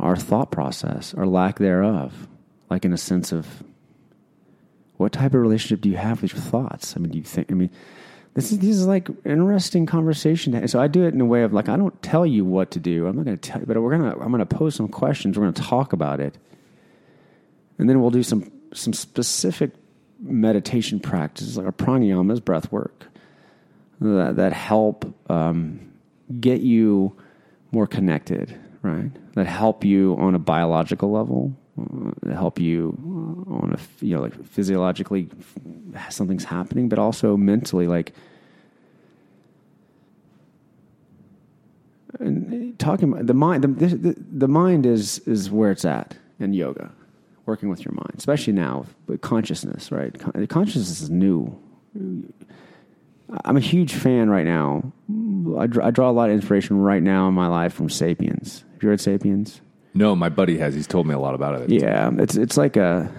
[0.00, 2.26] our thought process or lack thereof?
[2.68, 3.46] Like in a sense of
[4.96, 6.96] what type of relationship do you have with your thoughts?
[6.96, 7.70] I mean, do you think, I mean,
[8.34, 10.66] this is this is like interesting conversation.
[10.66, 12.80] So I do it in a way of like I don't tell you what to
[12.80, 13.06] do.
[13.06, 15.36] I'm not going to tell you, but we're gonna I'm going to pose some questions.
[15.36, 16.38] We're going to talk about it,
[17.78, 19.72] and then we'll do some some specific
[20.18, 23.06] meditation practices like our pranayamas, breath work,
[24.00, 25.92] that that help um,
[26.40, 27.14] get you
[27.70, 29.10] more connected, right?
[29.34, 31.54] That help you on a biological level,
[32.32, 32.96] help you
[33.48, 35.28] uh, on a you know like physiologically
[36.10, 38.12] something's happening, but also mentally like.
[42.20, 46.52] And talking about the mind, the, the, the mind is is where it's at in
[46.52, 46.92] yoga,
[47.46, 49.90] working with your mind, especially now with consciousness.
[49.90, 51.58] Right, Con- consciousness is new.
[53.44, 54.92] I'm a huge fan right now.
[55.58, 58.64] I draw, I draw a lot of inspiration right now in my life from *Sapiens*.
[58.74, 59.62] Have you read *Sapiens*?
[59.94, 60.74] No, my buddy has.
[60.74, 61.70] He's told me a lot about it.
[61.70, 63.12] Yeah, it's it's like a.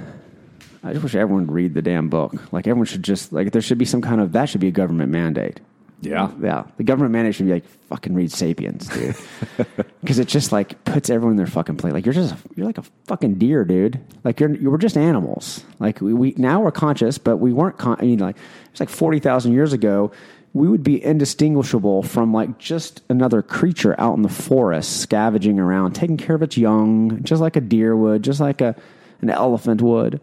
[0.83, 2.33] I just wish everyone would read the damn book.
[2.51, 4.71] Like everyone should just like there should be some kind of that should be a
[4.71, 5.59] government mandate.
[6.01, 6.31] Yeah.
[6.41, 9.15] Yeah, the government mandate should be like fucking read *Sapiens*, dude,
[10.01, 11.93] because it just like puts everyone in their fucking place.
[11.93, 14.01] Like you're just you're like a fucking deer, dude.
[14.25, 15.63] Like you're you were just animals.
[15.79, 17.77] Like we, we now we're conscious, but we weren't.
[17.77, 18.35] Con- I mean, like
[18.71, 20.11] it's like forty thousand years ago.
[20.53, 25.93] We would be indistinguishable from like just another creature out in the forest, scavenging around,
[25.93, 28.75] taking care of its young, just like a deer would, just like a
[29.21, 30.21] an elephant would.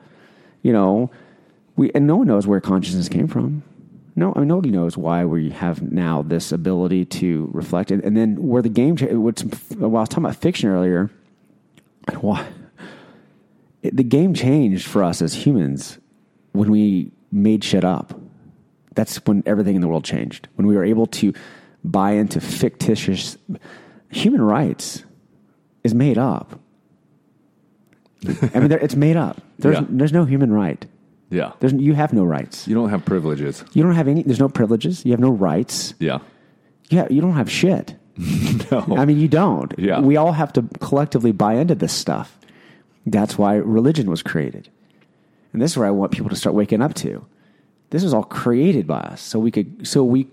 [0.62, 1.10] You know,
[1.76, 3.64] we and no one knows where consciousness came from.
[4.14, 8.16] No, I mean nobody knows why we have now this ability to reflect, and, and
[8.16, 8.96] then where the game.
[8.98, 11.10] What's well, I was talking about fiction earlier.
[12.20, 12.46] Why
[13.82, 15.98] the game changed for us as humans
[16.52, 18.18] when we made shit up.
[18.94, 20.48] That's when everything in the world changed.
[20.56, 21.32] When we were able to
[21.84, 23.38] buy into fictitious
[24.10, 25.04] human rights
[25.84, 26.58] is made up.
[28.26, 29.40] I mean, it's made up.
[29.58, 29.86] There's Yeah.
[29.88, 30.84] there's no human right.
[31.30, 31.52] Yeah.
[31.60, 32.68] There's you have no rights.
[32.68, 33.64] You don't have privileges.
[33.72, 34.22] You don't have any.
[34.22, 35.04] There's no privileges.
[35.06, 35.94] You have no rights.
[35.98, 36.18] Yeah.
[36.90, 37.94] Yeah, you don't have shit.
[38.70, 38.84] No.
[38.96, 39.74] I mean, you don't.
[39.78, 39.98] Yeah.
[40.00, 42.38] We all have to collectively buy into this stuff.
[43.04, 44.68] That's why religion was created.
[45.52, 47.24] And this is where I want people to start waking up to.
[47.90, 49.20] This was all created by us.
[49.20, 50.28] So we could so we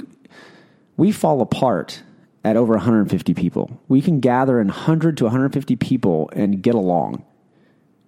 [0.96, 2.04] we fall apart
[2.44, 3.82] at over 150 people.
[3.88, 7.26] We can gather in 100 to 150 people and get along.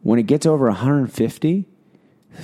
[0.01, 1.65] When it gets over 150,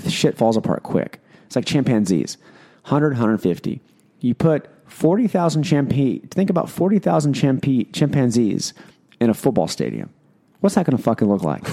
[0.08, 1.22] shit falls apart quick.
[1.46, 2.38] It's like chimpanzees
[2.84, 3.82] 100, 150.
[4.20, 8.74] You put 40,000 champi- think about 40,000 champi- chimpanzees
[9.20, 10.10] in a football stadium.
[10.62, 11.64] What's that going to fucking look like?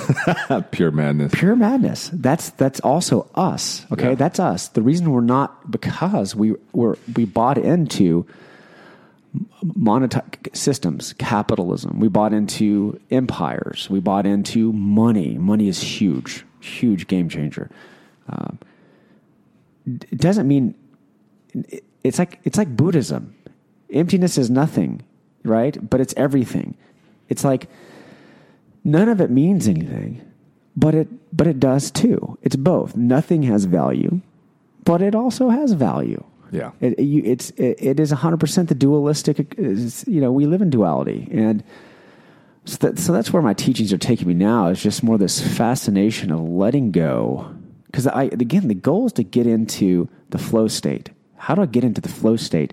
[0.72, 1.32] Pure madness.
[1.34, 2.10] Pure madness.
[2.12, 3.86] That's that's also us.
[3.92, 4.14] Okay, Yeah.
[4.16, 4.68] that's us.
[4.68, 8.26] The reason we're not because we were we bought into
[9.64, 12.00] monetized systems, capitalism.
[12.00, 13.88] We bought into empires.
[13.88, 15.38] We bought into money.
[15.38, 17.70] Money is huge, huge game changer.
[18.28, 18.58] Um,
[19.86, 20.74] it doesn't mean
[22.04, 23.34] it's like it's like Buddhism.
[23.90, 25.02] Emptiness is nothing,
[25.44, 25.78] right?
[25.88, 26.74] But it's everything.
[27.28, 27.68] It's like
[28.84, 30.20] none of it means anything,
[30.76, 32.38] but it but it does too.
[32.42, 32.96] It's both.
[32.96, 34.20] Nothing has value,
[34.84, 36.22] but it also has value.
[36.50, 36.72] Yeah.
[36.80, 39.54] It, you, it's it, it is hundred percent the dualistic.
[39.56, 41.64] is- You know, we live in duality, and
[42.64, 44.68] so, that, so that's where my teachings are taking me now.
[44.68, 47.54] Is just more this fascination of letting go.
[47.86, 51.10] Because I again, the goal is to get into the flow state.
[51.36, 52.72] How do I get into the flow state?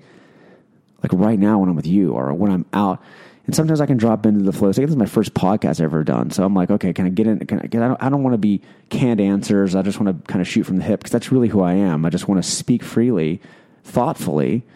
[1.02, 3.02] Like right now when I'm with you, or when I'm out.
[3.50, 4.84] And sometimes I can drop into the flow state.
[4.84, 7.26] This is my first podcast I've ever done, so I'm like, okay, can I get
[7.26, 7.40] in?
[7.48, 9.74] Can I, can I don't, I don't want to be canned answers.
[9.74, 11.74] I just want to kind of shoot from the hip because that's really who I
[11.74, 12.06] am.
[12.06, 13.42] I just want to speak freely,
[13.84, 14.68] thoughtfully,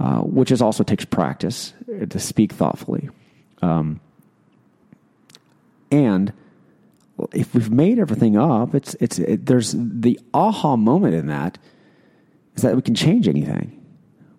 [0.00, 3.10] uh, which is also takes practice uh, to speak thoughtfully.
[3.62, 4.00] Um,
[5.92, 6.32] and
[7.32, 11.58] if we've made everything up, it's it's it, there's the aha moment in that
[12.56, 13.79] is that we can change anything.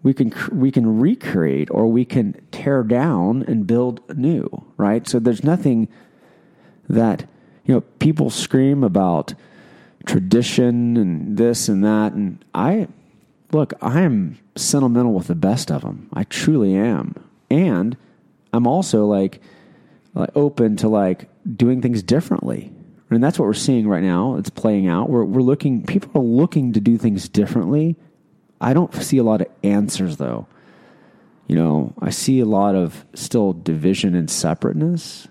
[0.04, 5.08] We can we can recreate or we can tear down and build new, right?
[5.08, 5.88] So there's nothing
[6.90, 7.28] that
[7.66, 9.34] you know people scream about
[10.06, 12.88] tradition and this and that and I
[13.52, 16.10] look, I am sentimental with the best of them.
[16.14, 17.16] I truly am.
[17.50, 17.98] And
[18.54, 19.42] I'm also like
[20.14, 22.72] like open to like doing things differently.
[23.10, 24.36] And that's what we're seeing right now.
[24.36, 25.10] It's playing out.
[25.10, 27.96] We're we're looking people are looking to do things differently.
[28.62, 30.48] I don't see a lot of answers though.
[31.48, 35.28] You know, I see a lot of still division and separateness.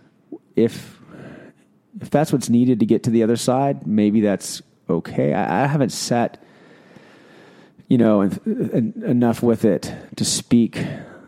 [0.57, 1.01] If
[2.01, 5.33] if that's what's needed to get to the other side, maybe that's okay.
[5.33, 6.43] I, I haven't sat,
[7.89, 10.85] you know, en- en- enough with it to speak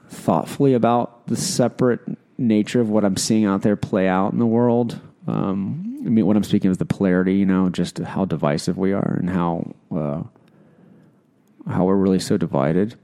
[0.09, 2.01] thoughtfully about the separate
[2.37, 5.01] nature of what I'm seeing out there play out in the world.
[5.27, 8.93] Um, I mean, what I'm speaking is the polarity, you know, just how divisive we
[8.93, 10.23] are and how uh,
[11.69, 12.97] how we're really so divided.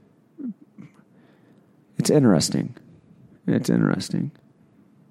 [1.97, 2.75] It's interesting.
[3.47, 4.31] It's interesting.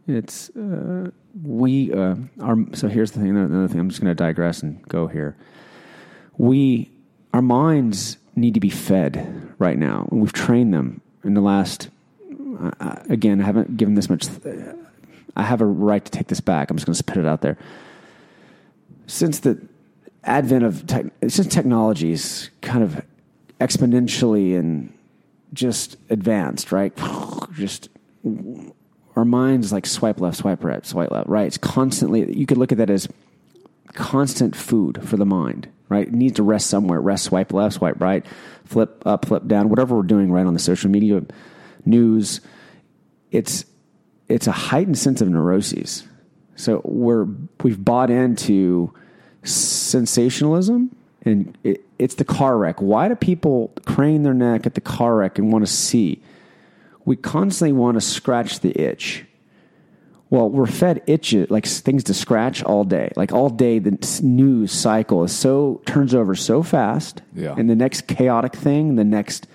[0.07, 1.11] It's uh,
[1.43, 2.57] we uh, are.
[2.73, 3.37] So here's the thing.
[3.37, 3.79] Another thing.
[3.79, 5.37] I'm just going to digress and go here.
[6.39, 6.91] We
[7.35, 10.09] our minds need to be fed right now.
[10.11, 11.91] We've trained them in the last.
[12.81, 14.27] Uh, again, I haven't given this much.
[15.37, 16.71] I have a right to take this back.
[16.71, 17.59] I'm just going to spit it out there.
[19.07, 19.61] Since the
[20.25, 23.05] advent of tech, since technologies kind of
[23.61, 24.93] exponentially and
[25.53, 26.93] just advanced, right?
[27.55, 27.89] Just
[29.17, 31.47] our minds like swipe left, swipe right, swipe left, right?
[31.47, 32.37] It's constantly.
[32.37, 33.09] You could look at that as
[33.95, 36.07] constant food for the mind, right?
[36.07, 37.01] It needs to rest somewhere.
[37.01, 38.25] Rest, swipe left, swipe right,
[38.65, 41.23] flip up, flip down, whatever we're doing right on the social media
[41.85, 42.41] news.
[43.31, 43.65] It's
[44.29, 46.07] it's a heightened sense of neuroses.
[46.57, 47.27] So we're
[47.63, 48.93] we've bought into
[49.43, 52.81] sensationalism, and it, it's the car wreck.
[52.81, 56.23] Why do people crane their neck at the car wreck and want to see?
[57.05, 59.25] We constantly want to scratch the itch.
[60.31, 63.13] Well, we're fed itches like things to scratch all day.
[63.17, 67.23] Like all day, the news cycle is so turns over so fast.
[67.35, 67.55] Yeah.
[67.57, 69.47] And the next chaotic thing, the next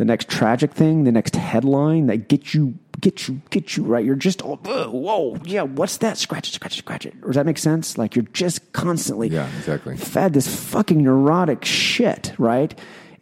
[0.00, 2.72] the next tragic thing, the next headline that gets you,
[3.02, 4.02] get you, get you right.
[4.02, 6.16] You're just, oh, whoa, yeah, what's that?
[6.16, 7.20] Scratch it, scratch it, scratch it.
[7.20, 7.98] Does that make sense?
[7.98, 9.98] Like you're just constantly Yeah, exactly.
[9.98, 12.76] fed this fucking neurotic shit, right?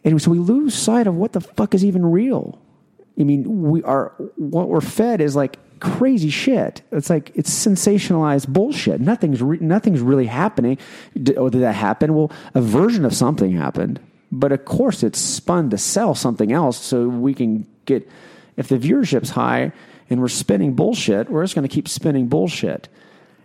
[0.05, 2.57] And so we lose sight of what the fuck is even real.
[3.19, 6.81] I mean, we are what we're fed is like crazy shit.
[6.93, 9.01] It's like it's sensationalized bullshit.
[9.01, 10.77] Nothing's re- nothing's really happening.
[11.35, 12.15] Oh, did that happen?
[12.15, 13.99] Well, a version of something happened,
[14.31, 18.09] but of course it's spun to sell something else so we can get.
[18.57, 19.71] If the viewership's high
[20.09, 22.89] and we're spinning bullshit, we're just going to keep spinning bullshit.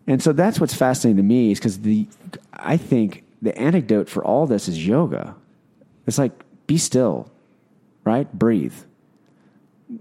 [0.06, 2.06] And so that's what's fascinating to me is because the
[2.52, 5.34] I think the antidote for all this is yoga.
[6.06, 6.32] It's like
[6.66, 7.30] be still,
[8.04, 8.30] right?
[8.32, 8.74] Breathe.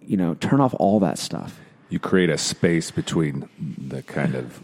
[0.05, 1.59] You know, turn off all that stuff.
[1.89, 4.63] You create a space between the kind of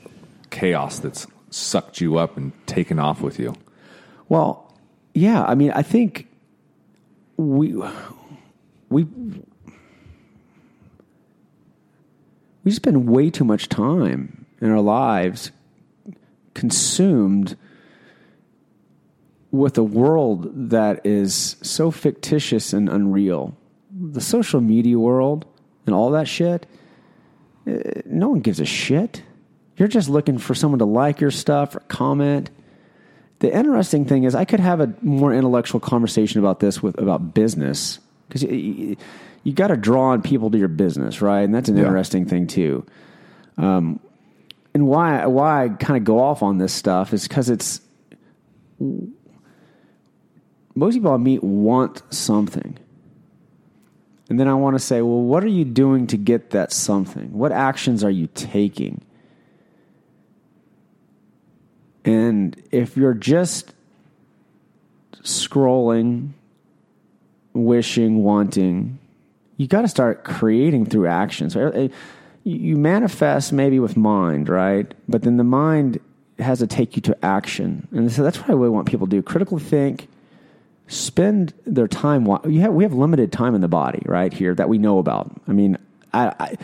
[0.49, 3.53] chaos that's sucked you up and taken off with you.
[4.27, 4.68] Well,
[5.19, 6.27] yeah, I mean, I think
[7.35, 7.75] we
[8.87, 9.05] we
[12.63, 15.51] we spend way too much time in our lives
[16.53, 17.57] consumed
[19.51, 23.57] with a world that is so fictitious and unreal.
[23.91, 25.45] The social media world
[25.85, 26.65] and all that shit,
[27.67, 29.21] eh, no one gives a shit.
[29.75, 32.51] You're just looking for someone to like your stuff or comment.
[33.39, 37.33] The interesting thing is, I could have a more intellectual conversation about this with about
[37.33, 38.97] business because you,
[39.43, 41.41] you got to draw on people to your business, right?
[41.41, 41.83] And that's an Yeah.
[41.83, 42.85] interesting thing too.
[43.57, 43.99] Um,
[44.73, 47.81] and why why I kind of go off on this stuff is because it's
[50.75, 52.77] most people I meet want something.
[54.29, 57.33] And then I want to say, well, what are you doing to get that something?
[57.33, 59.01] What actions are you taking?
[62.09, 63.71] And if you're just
[65.21, 66.31] scrolling,
[67.53, 68.97] wishing, wanting,
[69.57, 71.53] you got to start creating through actions.
[71.53, 71.89] So,
[72.43, 74.91] You manifest maybe with mind, right?
[75.07, 75.99] But then the mind
[76.39, 77.87] has to take you to action.
[77.91, 79.21] And so that's what I really want people to do.
[79.21, 80.07] Critical think,
[80.87, 82.25] spend their time.
[82.25, 85.29] we have limited time in the body, right here that we know about.
[85.47, 85.77] I mean,
[86.11, 86.57] I, I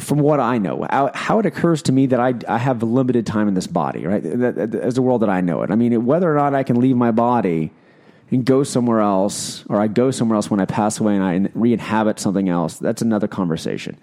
[0.00, 3.48] from what I know, how, it occurs to me that I, I have limited time
[3.48, 4.24] in this body, right?
[4.24, 5.70] As the world that I know it.
[5.70, 7.70] I mean, whether or not I can leave my body
[8.30, 11.50] and go somewhere else, or I go somewhere else when I pass away and I
[11.54, 13.98] re-inhabit something else, that's another conversation.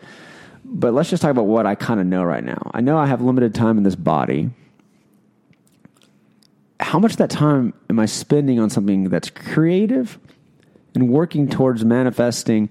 [0.66, 2.72] But let's just talk about what I kind of know right now.
[2.74, 4.52] I know I have limited time in this body
[6.80, 10.18] how much of that time am I spending on something that's creative
[10.96, 12.70] and working towards manifesting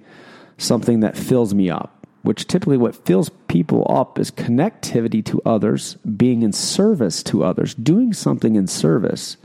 [0.57, 1.98] something that fills me up?
[2.29, 7.75] Which typically what fills people up is connectivity to others, being in service to others,
[7.75, 9.39] doing something in service.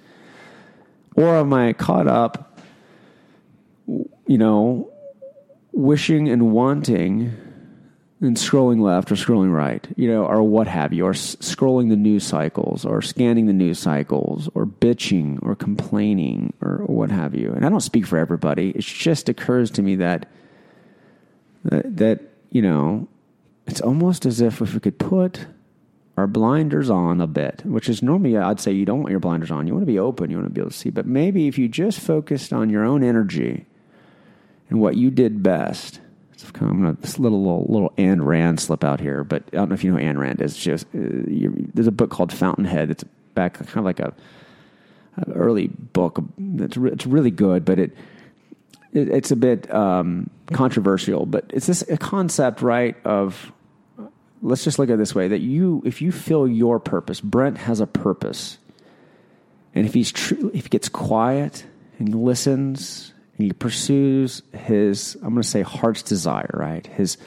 [1.16, 2.60] Or am I caught up,
[3.88, 4.92] you know,
[5.72, 7.32] wishing and wanting
[8.20, 11.88] and scrolling left or scrolling right, you know, or what have you, or s- scrolling
[11.88, 17.34] the news cycles, or scanning the news cycles, or bitching, or complaining, or what have
[17.34, 17.54] you.
[17.54, 18.72] And I don't speak for everybody.
[18.72, 20.28] It just occurs to me that,
[21.64, 23.08] that you know,
[23.66, 25.48] it's almost as if if we could put
[26.16, 29.50] our blinders on a bit, which is normally I'd say you don't want your blinders
[29.52, 29.66] on.
[29.68, 30.30] You want to be open.
[30.30, 30.92] You want to be able to see.
[30.92, 33.66] But maybe if you just focused on your own energy
[34.70, 36.00] and what you did best.
[36.36, 39.56] So I'm going to this little little little Ayn Rand slip out here, but I
[39.58, 40.56] don't know if you know Ayn Rand is.
[40.56, 41.00] Just uh,
[41.74, 42.92] there's a book called Fountainhead.
[42.92, 44.14] It's back kind of like a,
[45.18, 46.24] a early book.
[46.38, 47.98] It's re, it's really good, but it,
[48.92, 51.26] it it's a bit um, controversial.
[51.26, 52.96] But it's this a concept, right?
[53.06, 53.52] Of
[54.42, 57.58] let's just look at it this way: that you, if you feel your purpose, Brent
[57.58, 58.58] has a purpose,
[59.74, 61.66] and if he's true, if he gets quiet
[62.00, 66.86] and he listens and he pursues his, I'm going to say heart's desire, right?
[66.86, 67.18] His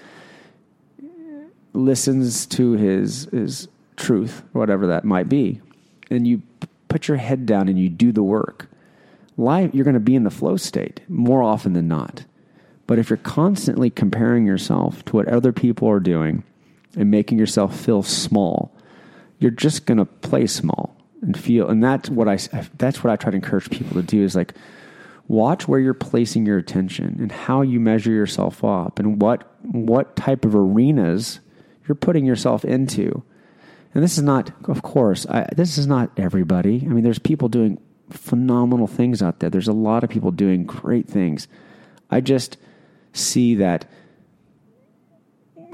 [1.73, 5.61] listens to his his truth, whatever that might be,
[6.11, 6.43] and you
[6.89, 8.69] put your head down and you do the work.
[9.37, 12.25] Life, you're going to be in the flow state more often than not.
[12.87, 16.45] But if you're constantly comparing yourself to what other people are doing
[16.97, 18.73] and making yourself feel small,
[19.39, 21.69] you're just going to play small and feel.
[21.69, 22.39] And that's what I
[22.79, 24.55] that's what I try to encourage people to do is like
[25.29, 30.17] watch where you're placing your attention and how you measure yourself up and what what
[30.17, 31.41] type of arenas
[31.87, 33.23] you're putting yourself into.
[33.95, 36.83] And this is not, of course, I, this is not everybody.
[36.85, 37.81] I mean, there's people doing
[38.11, 39.49] phenomenal things out there.
[39.49, 41.49] There's a lot of people doing great things.
[42.11, 42.59] I just
[43.17, 43.87] see that,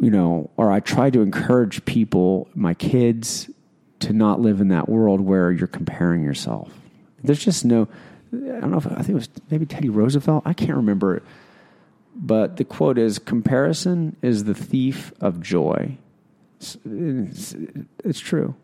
[0.01, 3.51] you know, or I try to encourage people, my kids,
[4.01, 6.73] to not live in that world where you're comparing yourself.
[7.23, 7.89] There's just no,
[8.33, 10.43] I don't know if I think it was maybe Teddy Roosevelt.
[10.45, 11.23] I can't remember
[12.15, 15.97] but the quote is comparison is the thief of joy.
[16.59, 17.57] It's, it's,
[18.05, 18.55] it's true.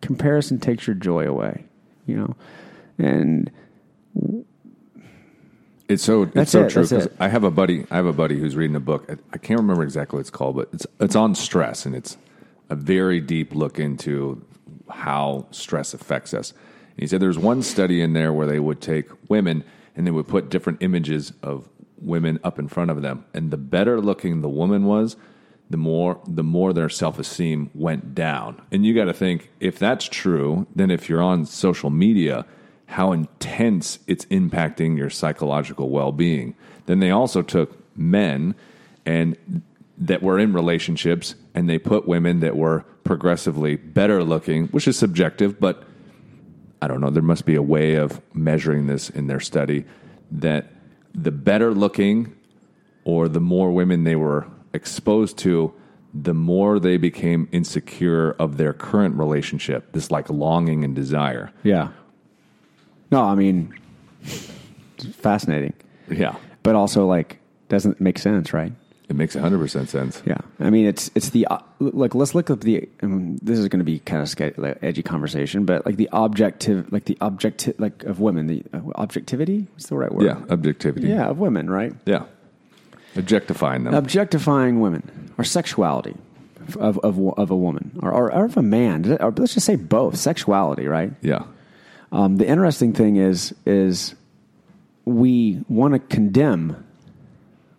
[0.00, 1.64] Comparison takes your joy away,
[2.06, 2.36] you know,
[2.98, 3.50] and
[5.88, 7.08] It's so it's That's so it, true because.
[7.20, 7.86] I have a buddy.
[7.90, 9.04] I have a buddy who's reading a book.
[9.08, 12.16] I, I can't remember exactly what it's called, but it's it's on stress, and it's
[12.70, 14.44] a very deep look into
[14.88, 16.52] how stress affects us.
[16.52, 19.64] And he said there's one study in there where they would take women
[19.96, 21.68] and they would put different images of
[21.98, 25.16] women up in front of them, and the better looking the woman was,
[25.68, 28.60] the more the more their self esteem went down.
[28.72, 32.46] And you got to think if that's true, then if you're on social media
[32.86, 36.54] how intense it's impacting your psychological well-being.
[36.86, 38.54] Then they also took men
[39.06, 39.62] and
[39.96, 44.98] that were in relationships and they put women that were progressively better looking, which is
[44.98, 45.84] subjective, but
[46.82, 49.84] I don't know, there must be a way of measuring this in their study
[50.30, 50.72] that
[51.14, 52.34] the better looking
[53.04, 55.72] or the more women they were exposed to,
[56.12, 61.52] the more they became insecure of their current relationship, this like longing and desire.
[61.62, 61.88] yeah.
[63.14, 63.72] No, I mean,
[65.22, 65.72] fascinating,
[66.10, 66.34] Yeah.
[66.64, 67.38] but also like
[67.68, 68.72] doesn't make sense, right?
[69.08, 70.22] It makes 100% sense.
[70.26, 72.88] Yeah, I mean it's it's the uh, like let's look up the.
[73.02, 76.08] Um, this is going to be kind of sketchy, like, edgy conversation, but like the
[76.12, 79.66] objective, like the objective, like of women, the uh, objectivity.
[79.74, 80.24] What's the right word?
[80.24, 81.08] Yeah, objectivity.
[81.08, 81.92] yeah, of women, right?
[82.06, 82.24] Yeah.
[83.14, 83.94] Objectifying them.
[83.94, 85.02] Objectifying women
[85.38, 86.16] or sexuality
[86.78, 89.04] of of of a woman or or, or of a man.
[89.20, 91.12] Or let's just say both sexuality, right?
[91.22, 91.44] yeah.
[92.14, 94.14] Um, the interesting thing is is
[95.04, 96.86] we want to condemn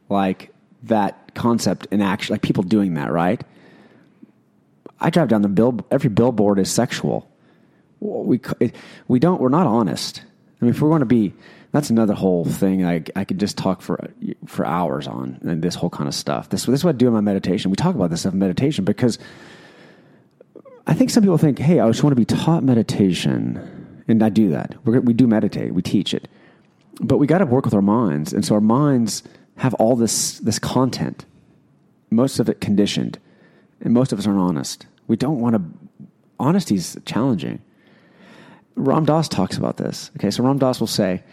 [0.10, 3.42] like that concept in action, like people doing that, right?
[5.00, 5.80] I drive down the bill.
[5.90, 7.30] Every billboard is sexual.
[8.02, 8.42] We
[9.08, 9.40] we don't.
[9.40, 10.22] We're not honest.
[10.62, 11.34] I mean, if we're going to be,
[11.72, 12.86] that's another whole thing.
[12.86, 14.10] I I could just talk for
[14.46, 16.50] for hours on and this whole kind of stuff.
[16.50, 17.72] This this is what I do in my meditation.
[17.72, 19.18] We talk about this stuff in meditation because
[20.86, 23.75] I think some people think, hey, I just want to be taught meditation,
[24.08, 24.76] and I do that.
[24.86, 25.74] We're, we do meditate.
[25.74, 26.28] We teach it,
[27.00, 29.24] but we got to work with our minds, and so our minds
[29.58, 31.26] have all this this content,
[32.10, 33.20] most of it conditioned,
[33.82, 34.86] and most of us aren't honest.
[35.08, 35.62] We don't want to.
[36.40, 37.62] Honesty is challenging.
[38.76, 40.12] Ram Dass talks about this.
[40.18, 41.24] Okay, so Ram Dass will say,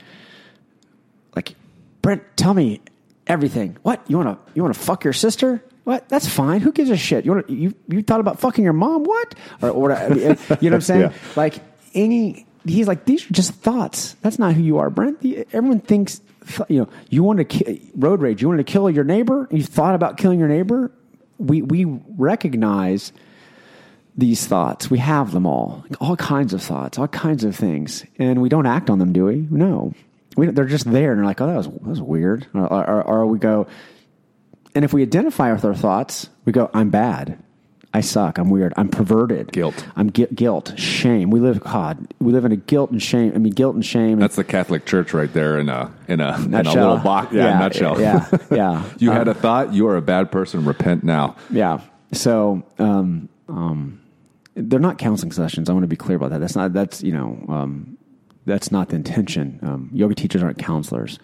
[1.35, 1.57] like,
[2.01, 2.81] Brent, tell me
[3.27, 3.77] everything.
[3.83, 5.63] What you want to you want to fuck your sister?
[5.85, 6.09] What?
[6.09, 6.61] That's fine.
[6.61, 7.25] Who gives a shit?
[7.25, 9.05] You want to, you you thought about fucking your mom?
[9.05, 9.35] What?
[9.61, 11.01] Or, or I mean, you know what I'm saying?
[11.01, 11.13] Yeah.
[11.35, 11.57] Like
[11.95, 14.15] any, he's like these are just thoughts.
[14.23, 15.25] That's not who you are, Brent.
[15.53, 16.21] Everyone thinks
[16.69, 18.43] you know you want to ki- road rage.
[18.43, 19.49] You want to kill your neighbor.
[19.51, 20.91] You thought about killing your neighbor.
[21.39, 23.13] We we recognize
[24.17, 24.91] these thoughts.
[24.91, 28.67] We have them all, all kinds of thoughts, all kinds of things, and we don't
[28.67, 29.47] act on them, do we?
[29.51, 29.95] No,
[30.37, 33.03] we, they're just there, and they're like, "Oh, that was that was weird," or, or,
[33.03, 33.67] or we go,
[34.75, 37.43] and if we identify with our thoughts, we go, "I'm bad."
[37.95, 38.39] I suck.
[38.39, 38.73] I'm weird.
[38.77, 39.53] I'm perverted.
[39.53, 39.87] Guilt.
[39.97, 40.73] I'm gui- guilt.
[40.79, 41.31] Shame.
[41.31, 41.61] We live.
[41.61, 42.13] God.
[42.21, 43.33] We live in a guilt and shame.
[43.35, 44.19] I mean, guilt and shame.
[44.19, 46.75] That's the Catholic Church right there in a in a, in a Nutshell.
[46.75, 47.35] little box.
[47.35, 48.01] Yeah, nutshell.
[48.01, 48.27] Yeah.
[48.51, 48.83] Yeah.
[48.99, 49.75] you Um, had a thought.
[49.75, 50.65] You are a bad person.
[50.65, 51.37] Repent now.
[51.51, 51.81] Yeah.
[52.13, 54.01] So, um, um,
[54.55, 55.69] they're not counseling sessions.
[55.69, 56.41] I want to be clear about that.
[56.41, 56.73] That's not.
[56.73, 57.45] That's you know.
[57.49, 57.99] Um,
[58.47, 59.61] that's not the intention.
[59.63, 61.19] Um, yoga teachers aren't counselors.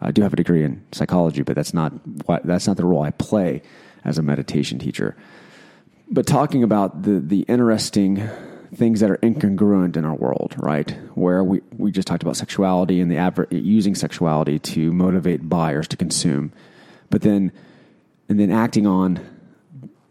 [0.00, 1.92] I do have a degree in psychology, but that's not
[2.26, 2.44] what.
[2.44, 3.62] That's not the role I play
[4.04, 5.16] as a meditation teacher.
[6.14, 8.22] But talking about the the interesting
[8.72, 10.90] things that are incongruent in our world, right?
[11.14, 15.88] Where we, we just talked about sexuality and the adver- using sexuality to motivate buyers
[15.88, 16.52] to consume,
[17.10, 17.50] but then
[18.28, 19.18] and then acting on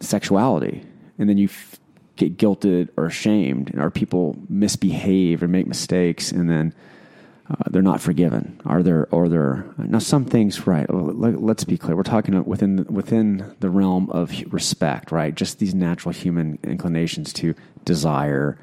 [0.01, 0.85] sexuality,
[1.17, 1.79] and then you f-
[2.17, 6.73] get guilted or shamed, or people misbehave or make mistakes, and then
[7.53, 8.59] uh, they're not forgiven.
[8.65, 10.89] Are there or there now some things right?
[10.89, 11.95] let- Let's be clear.
[11.95, 15.33] We're talking within within the realm of respect, right?
[15.35, 17.53] Just these natural human inclinations to
[17.85, 18.57] desire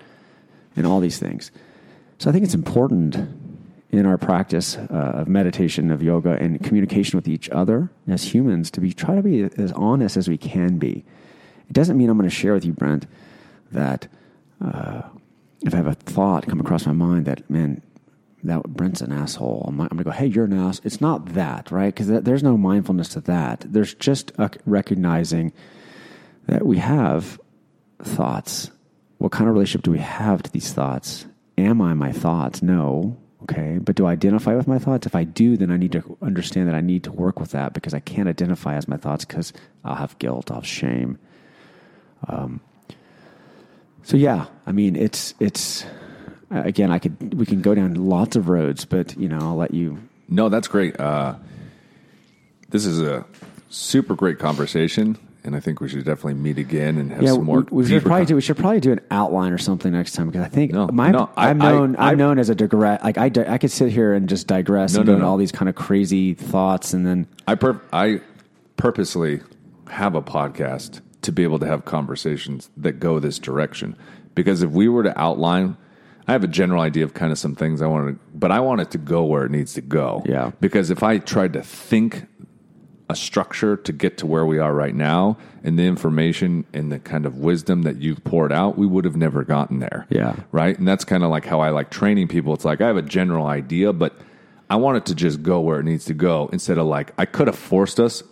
[0.76, 1.51] and all these things.
[2.18, 3.16] So I think it's important
[3.91, 8.70] in our practice uh, of meditation, of yoga, and communication with each other as humans
[8.72, 11.05] to be try to be as honest as we can be.
[11.68, 13.07] It doesn't mean I'm going to share with you, Brent,
[13.72, 14.09] that
[14.64, 15.03] uh,
[15.62, 17.82] if I have a thought come across my mind that man,
[18.45, 20.80] that Brent's an asshole, I'm, going to go, hey, you're an ass.
[20.84, 21.95] It's not that, right?
[21.95, 23.64] Because there's no mindfulness to that.
[23.68, 24.32] There's just
[24.66, 25.53] recognizing
[26.47, 27.41] that we have
[28.03, 28.70] thoughts.
[29.18, 31.26] What kind of relationship do we have to these thoughts?
[31.59, 32.62] Am I my thoughts?
[32.62, 33.18] No.
[33.43, 33.78] Okay.
[33.78, 35.07] But do I identify with my thoughts?
[35.07, 37.74] If I do, then I need to understand that I need to work with that
[37.74, 39.53] because I can't identify as my thoughts because
[39.84, 41.18] I'll have guilt, I'll have shame.
[42.26, 42.61] Um,
[44.03, 45.84] so yeah, I mean, it's, it's,
[46.51, 49.72] again, I could, we can go down lots of roads, but you know, I'll let
[49.74, 49.98] you,
[50.28, 50.98] No, that's great.
[50.98, 51.34] Uh,
[52.70, 53.24] this is a
[53.68, 57.44] super great conversation, and I think we should definitely meet again and have Yeah, some
[57.44, 57.61] more.
[57.70, 58.34] we, we should probably con- do.
[58.36, 61.11] We should probably do an outline or something next time because I think No, my,
[61.11, 61.96] no, I- I'm known.
[61.96, 63.03] I- am known as a digress.
[63.03, 65.26] Like I, di- I could sit here and just digress No, and no, no.
[65.28, 68.20] all these kind of crazy thoughts, and then I pur- I
[68.76, 69.40] purposely
[69.88, 73.96] have a podcast to be able to have conversations that go this direction
[74.34, 75.76] because if we were to outline
[76.29, 78.61] I have a general idea of kind of some things I want to but I
[78.61, 80.23] want it to go where it needs to go.
[80.27, 80.53] Yeah.
[80.61, 82.27] Because if I tried to think
[83.11, 86.99] a structure to get to where we are right now and the information and the
[87.01, 90.07] kind of wisdom that you've poured out, we would have never gotten there.
[90.11, 90.37] Yeah.
[90.53, 90.79] Right?
[90.79, 92.55] And that's kind of like how I like training people.
[92.55, 94.16] It's like I have a general idea, but
[94.71, 97.27] I want it to just go where it needs to go instead of like I
[97.27, 98.23] could have forced us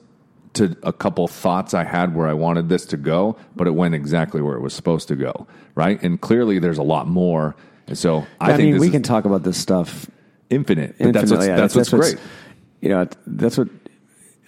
[0.55, 3.95] to a couple thoughts I had where I wanted this to go, but it went
[3.97, 5.49] exactly where it was supposed to go.
[5.75, 6.01] Right?
[6.03, 7.57] And clearly there's a lot more.
[7.95, 10.11] So I, I, think mean, we can talk about this stuff
[10.51, 10.97] infinite.
[10.99, 11.47] But that's what's.
[11.47, 12.17] Yeah, that's, what's great.
[12.81, 13.69] You know, that's what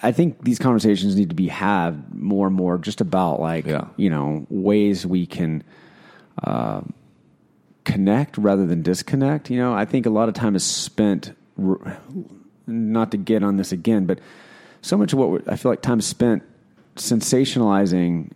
[0.02, 0.44] I think.
[0.44, 3.88] These conversations need to be had more and more, just about like Yeah.
[3.96, 5.64] you know ways we can
[6.42, 6.82] uh,
[7.84, 9.50] connect rather than disconnect.
[9.50, 11.32] You know, I think a lot of time is spent.
[12.66, 14.20] Not to get on this again, but
[14.80, 16.42] so much of what I feel like time spent
[16.96, 18.30] sensationalizing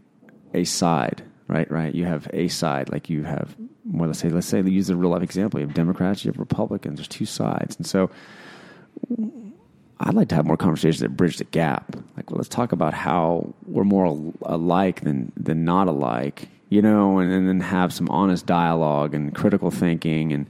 [0.53, 1.71] a side, right?
[1.71, 1.95] Right.
[1.95, 3.55] You have a side, like you have.
[3.87, 5.61] Well, let's say, let's say, they use a real life example.
[5.61, 6.99] You have Democrats, you have Republicans.
[6.99, 8.11] There's two sides, and so
[10.01, 11.95] I'd like to have more conversations that bridge the gap.
[12.16, 14.07] Like, well, let's talk about how we're more
[14.43, 19.35] alike than than not alike, you know, and, and then have some honest dialogue and
[19.35, 20.47] critical thinking, and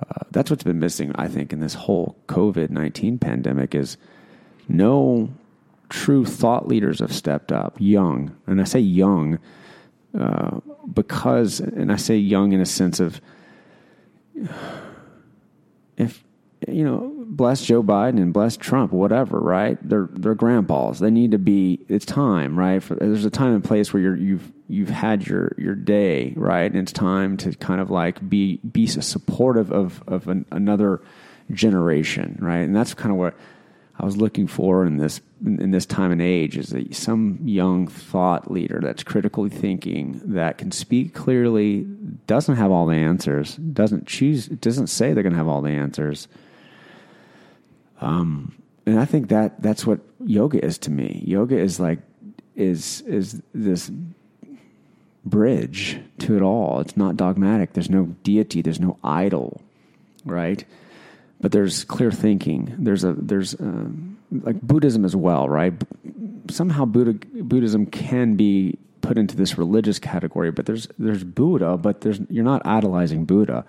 [0.00, 3.96] uh, that's what's been missing, I think, in this whole COVID nineteen pandemic is
[4.68, 5.30] no
[5.88, 9.40] true thought leaders have stepped up, young, and I say young
[10.18, 10.60] uh,
[10.92, 13.20] because, and I say young in a sense of
[15.96, 16.24] if
[16.68, 19.78] you know, bless Joe Biden and bless Trump, whatever, right?
[19.82, 21.00] They're they're grandpas.
[21.00, 21.84] They need to be.
[21.88, 22.82] It's time, right?
[22.82, 26.70] For, there's a time and place where you're you've you've had your your day, right?
[26.70, 31.00] And it's time to kind of like be be supportive of of an, another
[31.50, 32.60] generation, right?
[32.60, 33.34] And that's kind of what
[34.02, 37.86] I was looking for in this in this time and age is that some young
[37.86, 41.82] thought leader that's critically thinking that can speak clearly,
[42.26, 45.70] doesn't have all the answers, doesn't choose, doesn't say they're going to have all the
[45.70, 46.26] answers.
[48.00, 48.54] Um,
[48.86, 51.22] and I think that that's what yoga is to me.
[51.24, 52.00] Yoga is like
[52.56, 53.88] is is this
[55.24, 56.80] bridge to it all.
[56.80, 57.74] It's not dogmatic.
[57.74, 58.62] There's no deity.
[58.62, 59.60] There's no idol,
[60.24, 60.64] right?
[61.42, 62.74] But there's clear thinking.
[62.78, 65.74] There's a there's um, like Buddhism as well, right?
[66.50, 72.00] Somehow Buddha, Buddhism can be put into this religious category, but there's there's Buddha, but
[72.00, 73.66] there's you're not idolizing Buddha.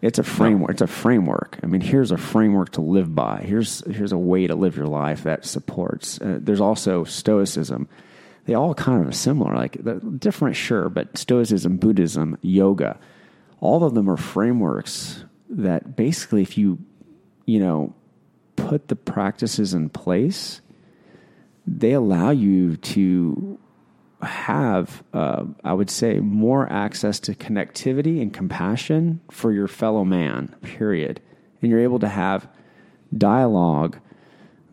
[0.00, 0.70] It's a framework.
[0.70, 1.58] It's a framework.
[1.62, 3.44] I mean, here's a framework to live by.
[3.46, 6.20] Here's here's a way to live your life that supports.
[6.20, 7.88] Uh, there's also Stoicism.
[8.46, 9.78] They all kind of are similar, like
[10.18, 12.98] different, sure, but Stoicism, Buddhism, yoga,
[13.60, 16.78] all of them are frameworks that basically, if you
[17.46, 17.94] you know
[18.56, 20.60] put the practices in place,
[21.66, 23.58] they allow you to
[24.22, 30.54] have, uh, I would say, more access to connectivity and compassion for your fellow man,
[30.62, 31.20] period.
[31.60, 32.46] And you're able to have
[33.16, 33.98] dialogue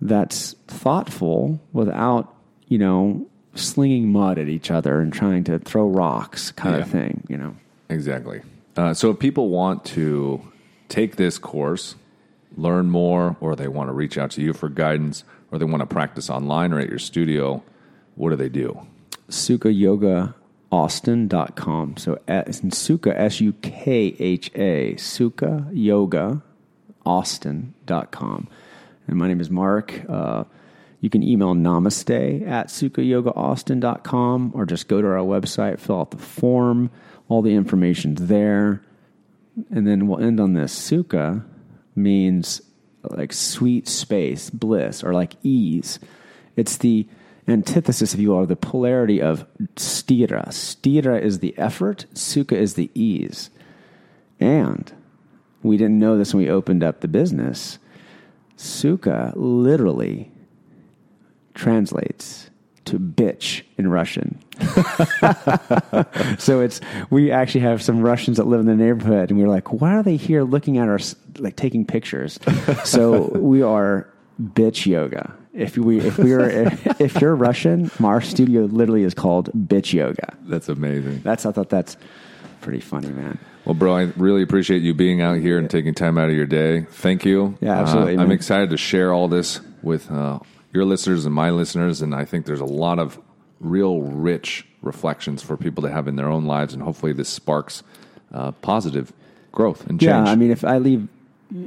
[0.02, 2.34] that's thoughtful without,
[2.68, 6.82] you know, slinging mud at each other and trying to throw rocks kind Yeah.
[6.84, 7.56] of thing, you know.
[7.90, 8.42] Exactly.
[8.78, 10.42] Uh, so if people want to
[10.90, 11.96] take this course,
[12.56, 15.82] learn more, or they want to reach out to you for guidance, or they want
[15.82, 17.64] to practice online or at your studio,
[18.16, 18.86] what do they do?
[19.30, 21.97] sukhayogaAustin.com.
[21.97, 26.41] So uh, it's in Sukha, S U K H A, Sukha Yoga
[27.06, 28.47] Austin.com.
[29.08, 30.06] And my name is Mark.
[30.08, 30.43] Uh,
[31.02, 36.18] you can email namaste at sukhayogaaustin.com or just go to our website, fill out the
[36.18, 36.91] form.
[37.30, 38.84] All the information's there.
[39.72, 40.74] And then we'll end on this.
[40.74, 41.43] Sukha
[42.02, 42.62] means
[43.04, 46.00] like sweet space, bliss, or like ease.
[46.56, 47.08] It's the
[47.47, 49.45] antithesis, if you will, or the polarity of
[49.76, 50.47] sthira.
[50.50, 53.50] Sthira is the effort, sukha is the ease.
[54.39, 54.91] And
[55.64, 57.80] we didn't know this when we opened up the business.
[58.58, 60.32] Sukha literally
[61.54, 62.49] translates
[62.90, 64.40] to bitch in Russian.
[66.38, 69.72] so it's we actually have some Russians that live in the neighborhood, and we're like,
[69.72, 72.40] why are they here looking at us like taking pictures?
[72.84, 74.08] so we are
[74.42, 75.34] bitch yoga.
[75.54, 79.94] If we if we are if, if you're Russian, our studio literally is called bitch
[79.94, 80.36] yoga.
[80.44, 81.22] That's amazing.
[81.22, 81.98] That's I thought that's
[82.62, 83.40] pretty funny, man.
[83.66, 86.46] Well, bro, I really appreciate you being out here and taking time out of your
[86.48, 86.88] day.
[86.92, 87.58] Thank you.
[87.62, 90.40] Yeah, absolutely, Uh, I'm excited to share all this with uh,
[90.74, 93.20] your listeners and my listeners, and I think there's a lot of
[93.60, 97.84] real rich reflections for people to have in their own lives, and hopefully this sparks
[98.34, 99.12] uh, positive
[99.52, 100.10] growth and change.
[100.10, 101.08] Yeah, I mean, if I leave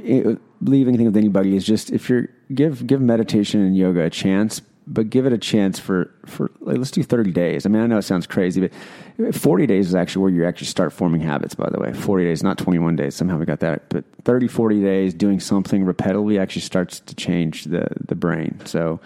[0.05, 4.09] eh, leave anything with anybody is just if you're give give meditation and yoga a
[4.09, 7.65] chance, but give it a chance for for like, let's do 30 days.
[7.65, 8.69] I mean, I know it sounds crazy,
[9.17, 11.55] but 40 days is actually where you actually start forming habits.
[11.55, 13.15] By the way, 40 days, not 21 days.
[13.15, 17.65] Somehow we got that, but 30, 40 days doing something repetitively actually starts to change
[17.65, 18.59] the the brain.
[18.65, 18.99] So.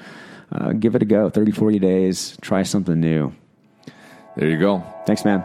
[0.50, 1.30] Uh, give it a go.
[1.30, 2.38] 30, 40 days.
[2.40, 3.36] Try something new.
[4.38, 4.82] There you go.
[5.06, 5.44] Thanks, man.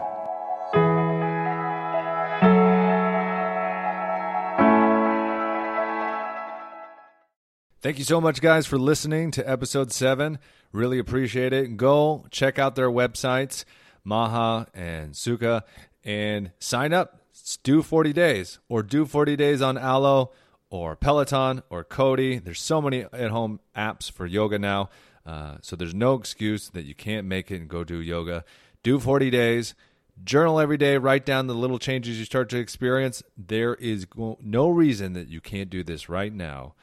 [7.83, 10.39] Thank you so much, guys, for listening to episode seven.
[10.71, 11.75] Really appreciate it.
[11.75, 13.65] Go check out their websites,
[14.05, 15.63] Maha and Sukha,
[16.01, 17.19] and sign up.
[17.61, 20.31] Do 40 days or do 40 days on Alo
[20.69, 22.39] or Peloton or Cody.
[22.39, 24.89] There's so many at home apps for yoga now.
[25.25, 28.45] Uh, so there's no excuse that you can't make it and go do yoga.
[28.81, 29.75] Do 40 days.
[30.23, 30.97] Journal every day.
[30.97, 33.23] Write down the little changes you start to experience.
[33.35, 34.07] There is
[34.41, 36.75] no reason that you can't do this right now.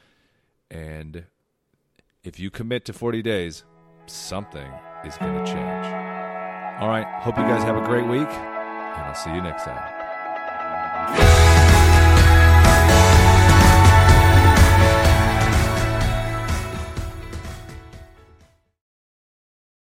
[0.71, 1.25] And
[2.23, 3.65] if you commit to 40 days,
[4.07, 4.71] something
[5.05, 5.85] is going to change.
[6.81, 7.05] All right.
[7.21, 10.00] Hope you guys have a great week, and I'll see you next time.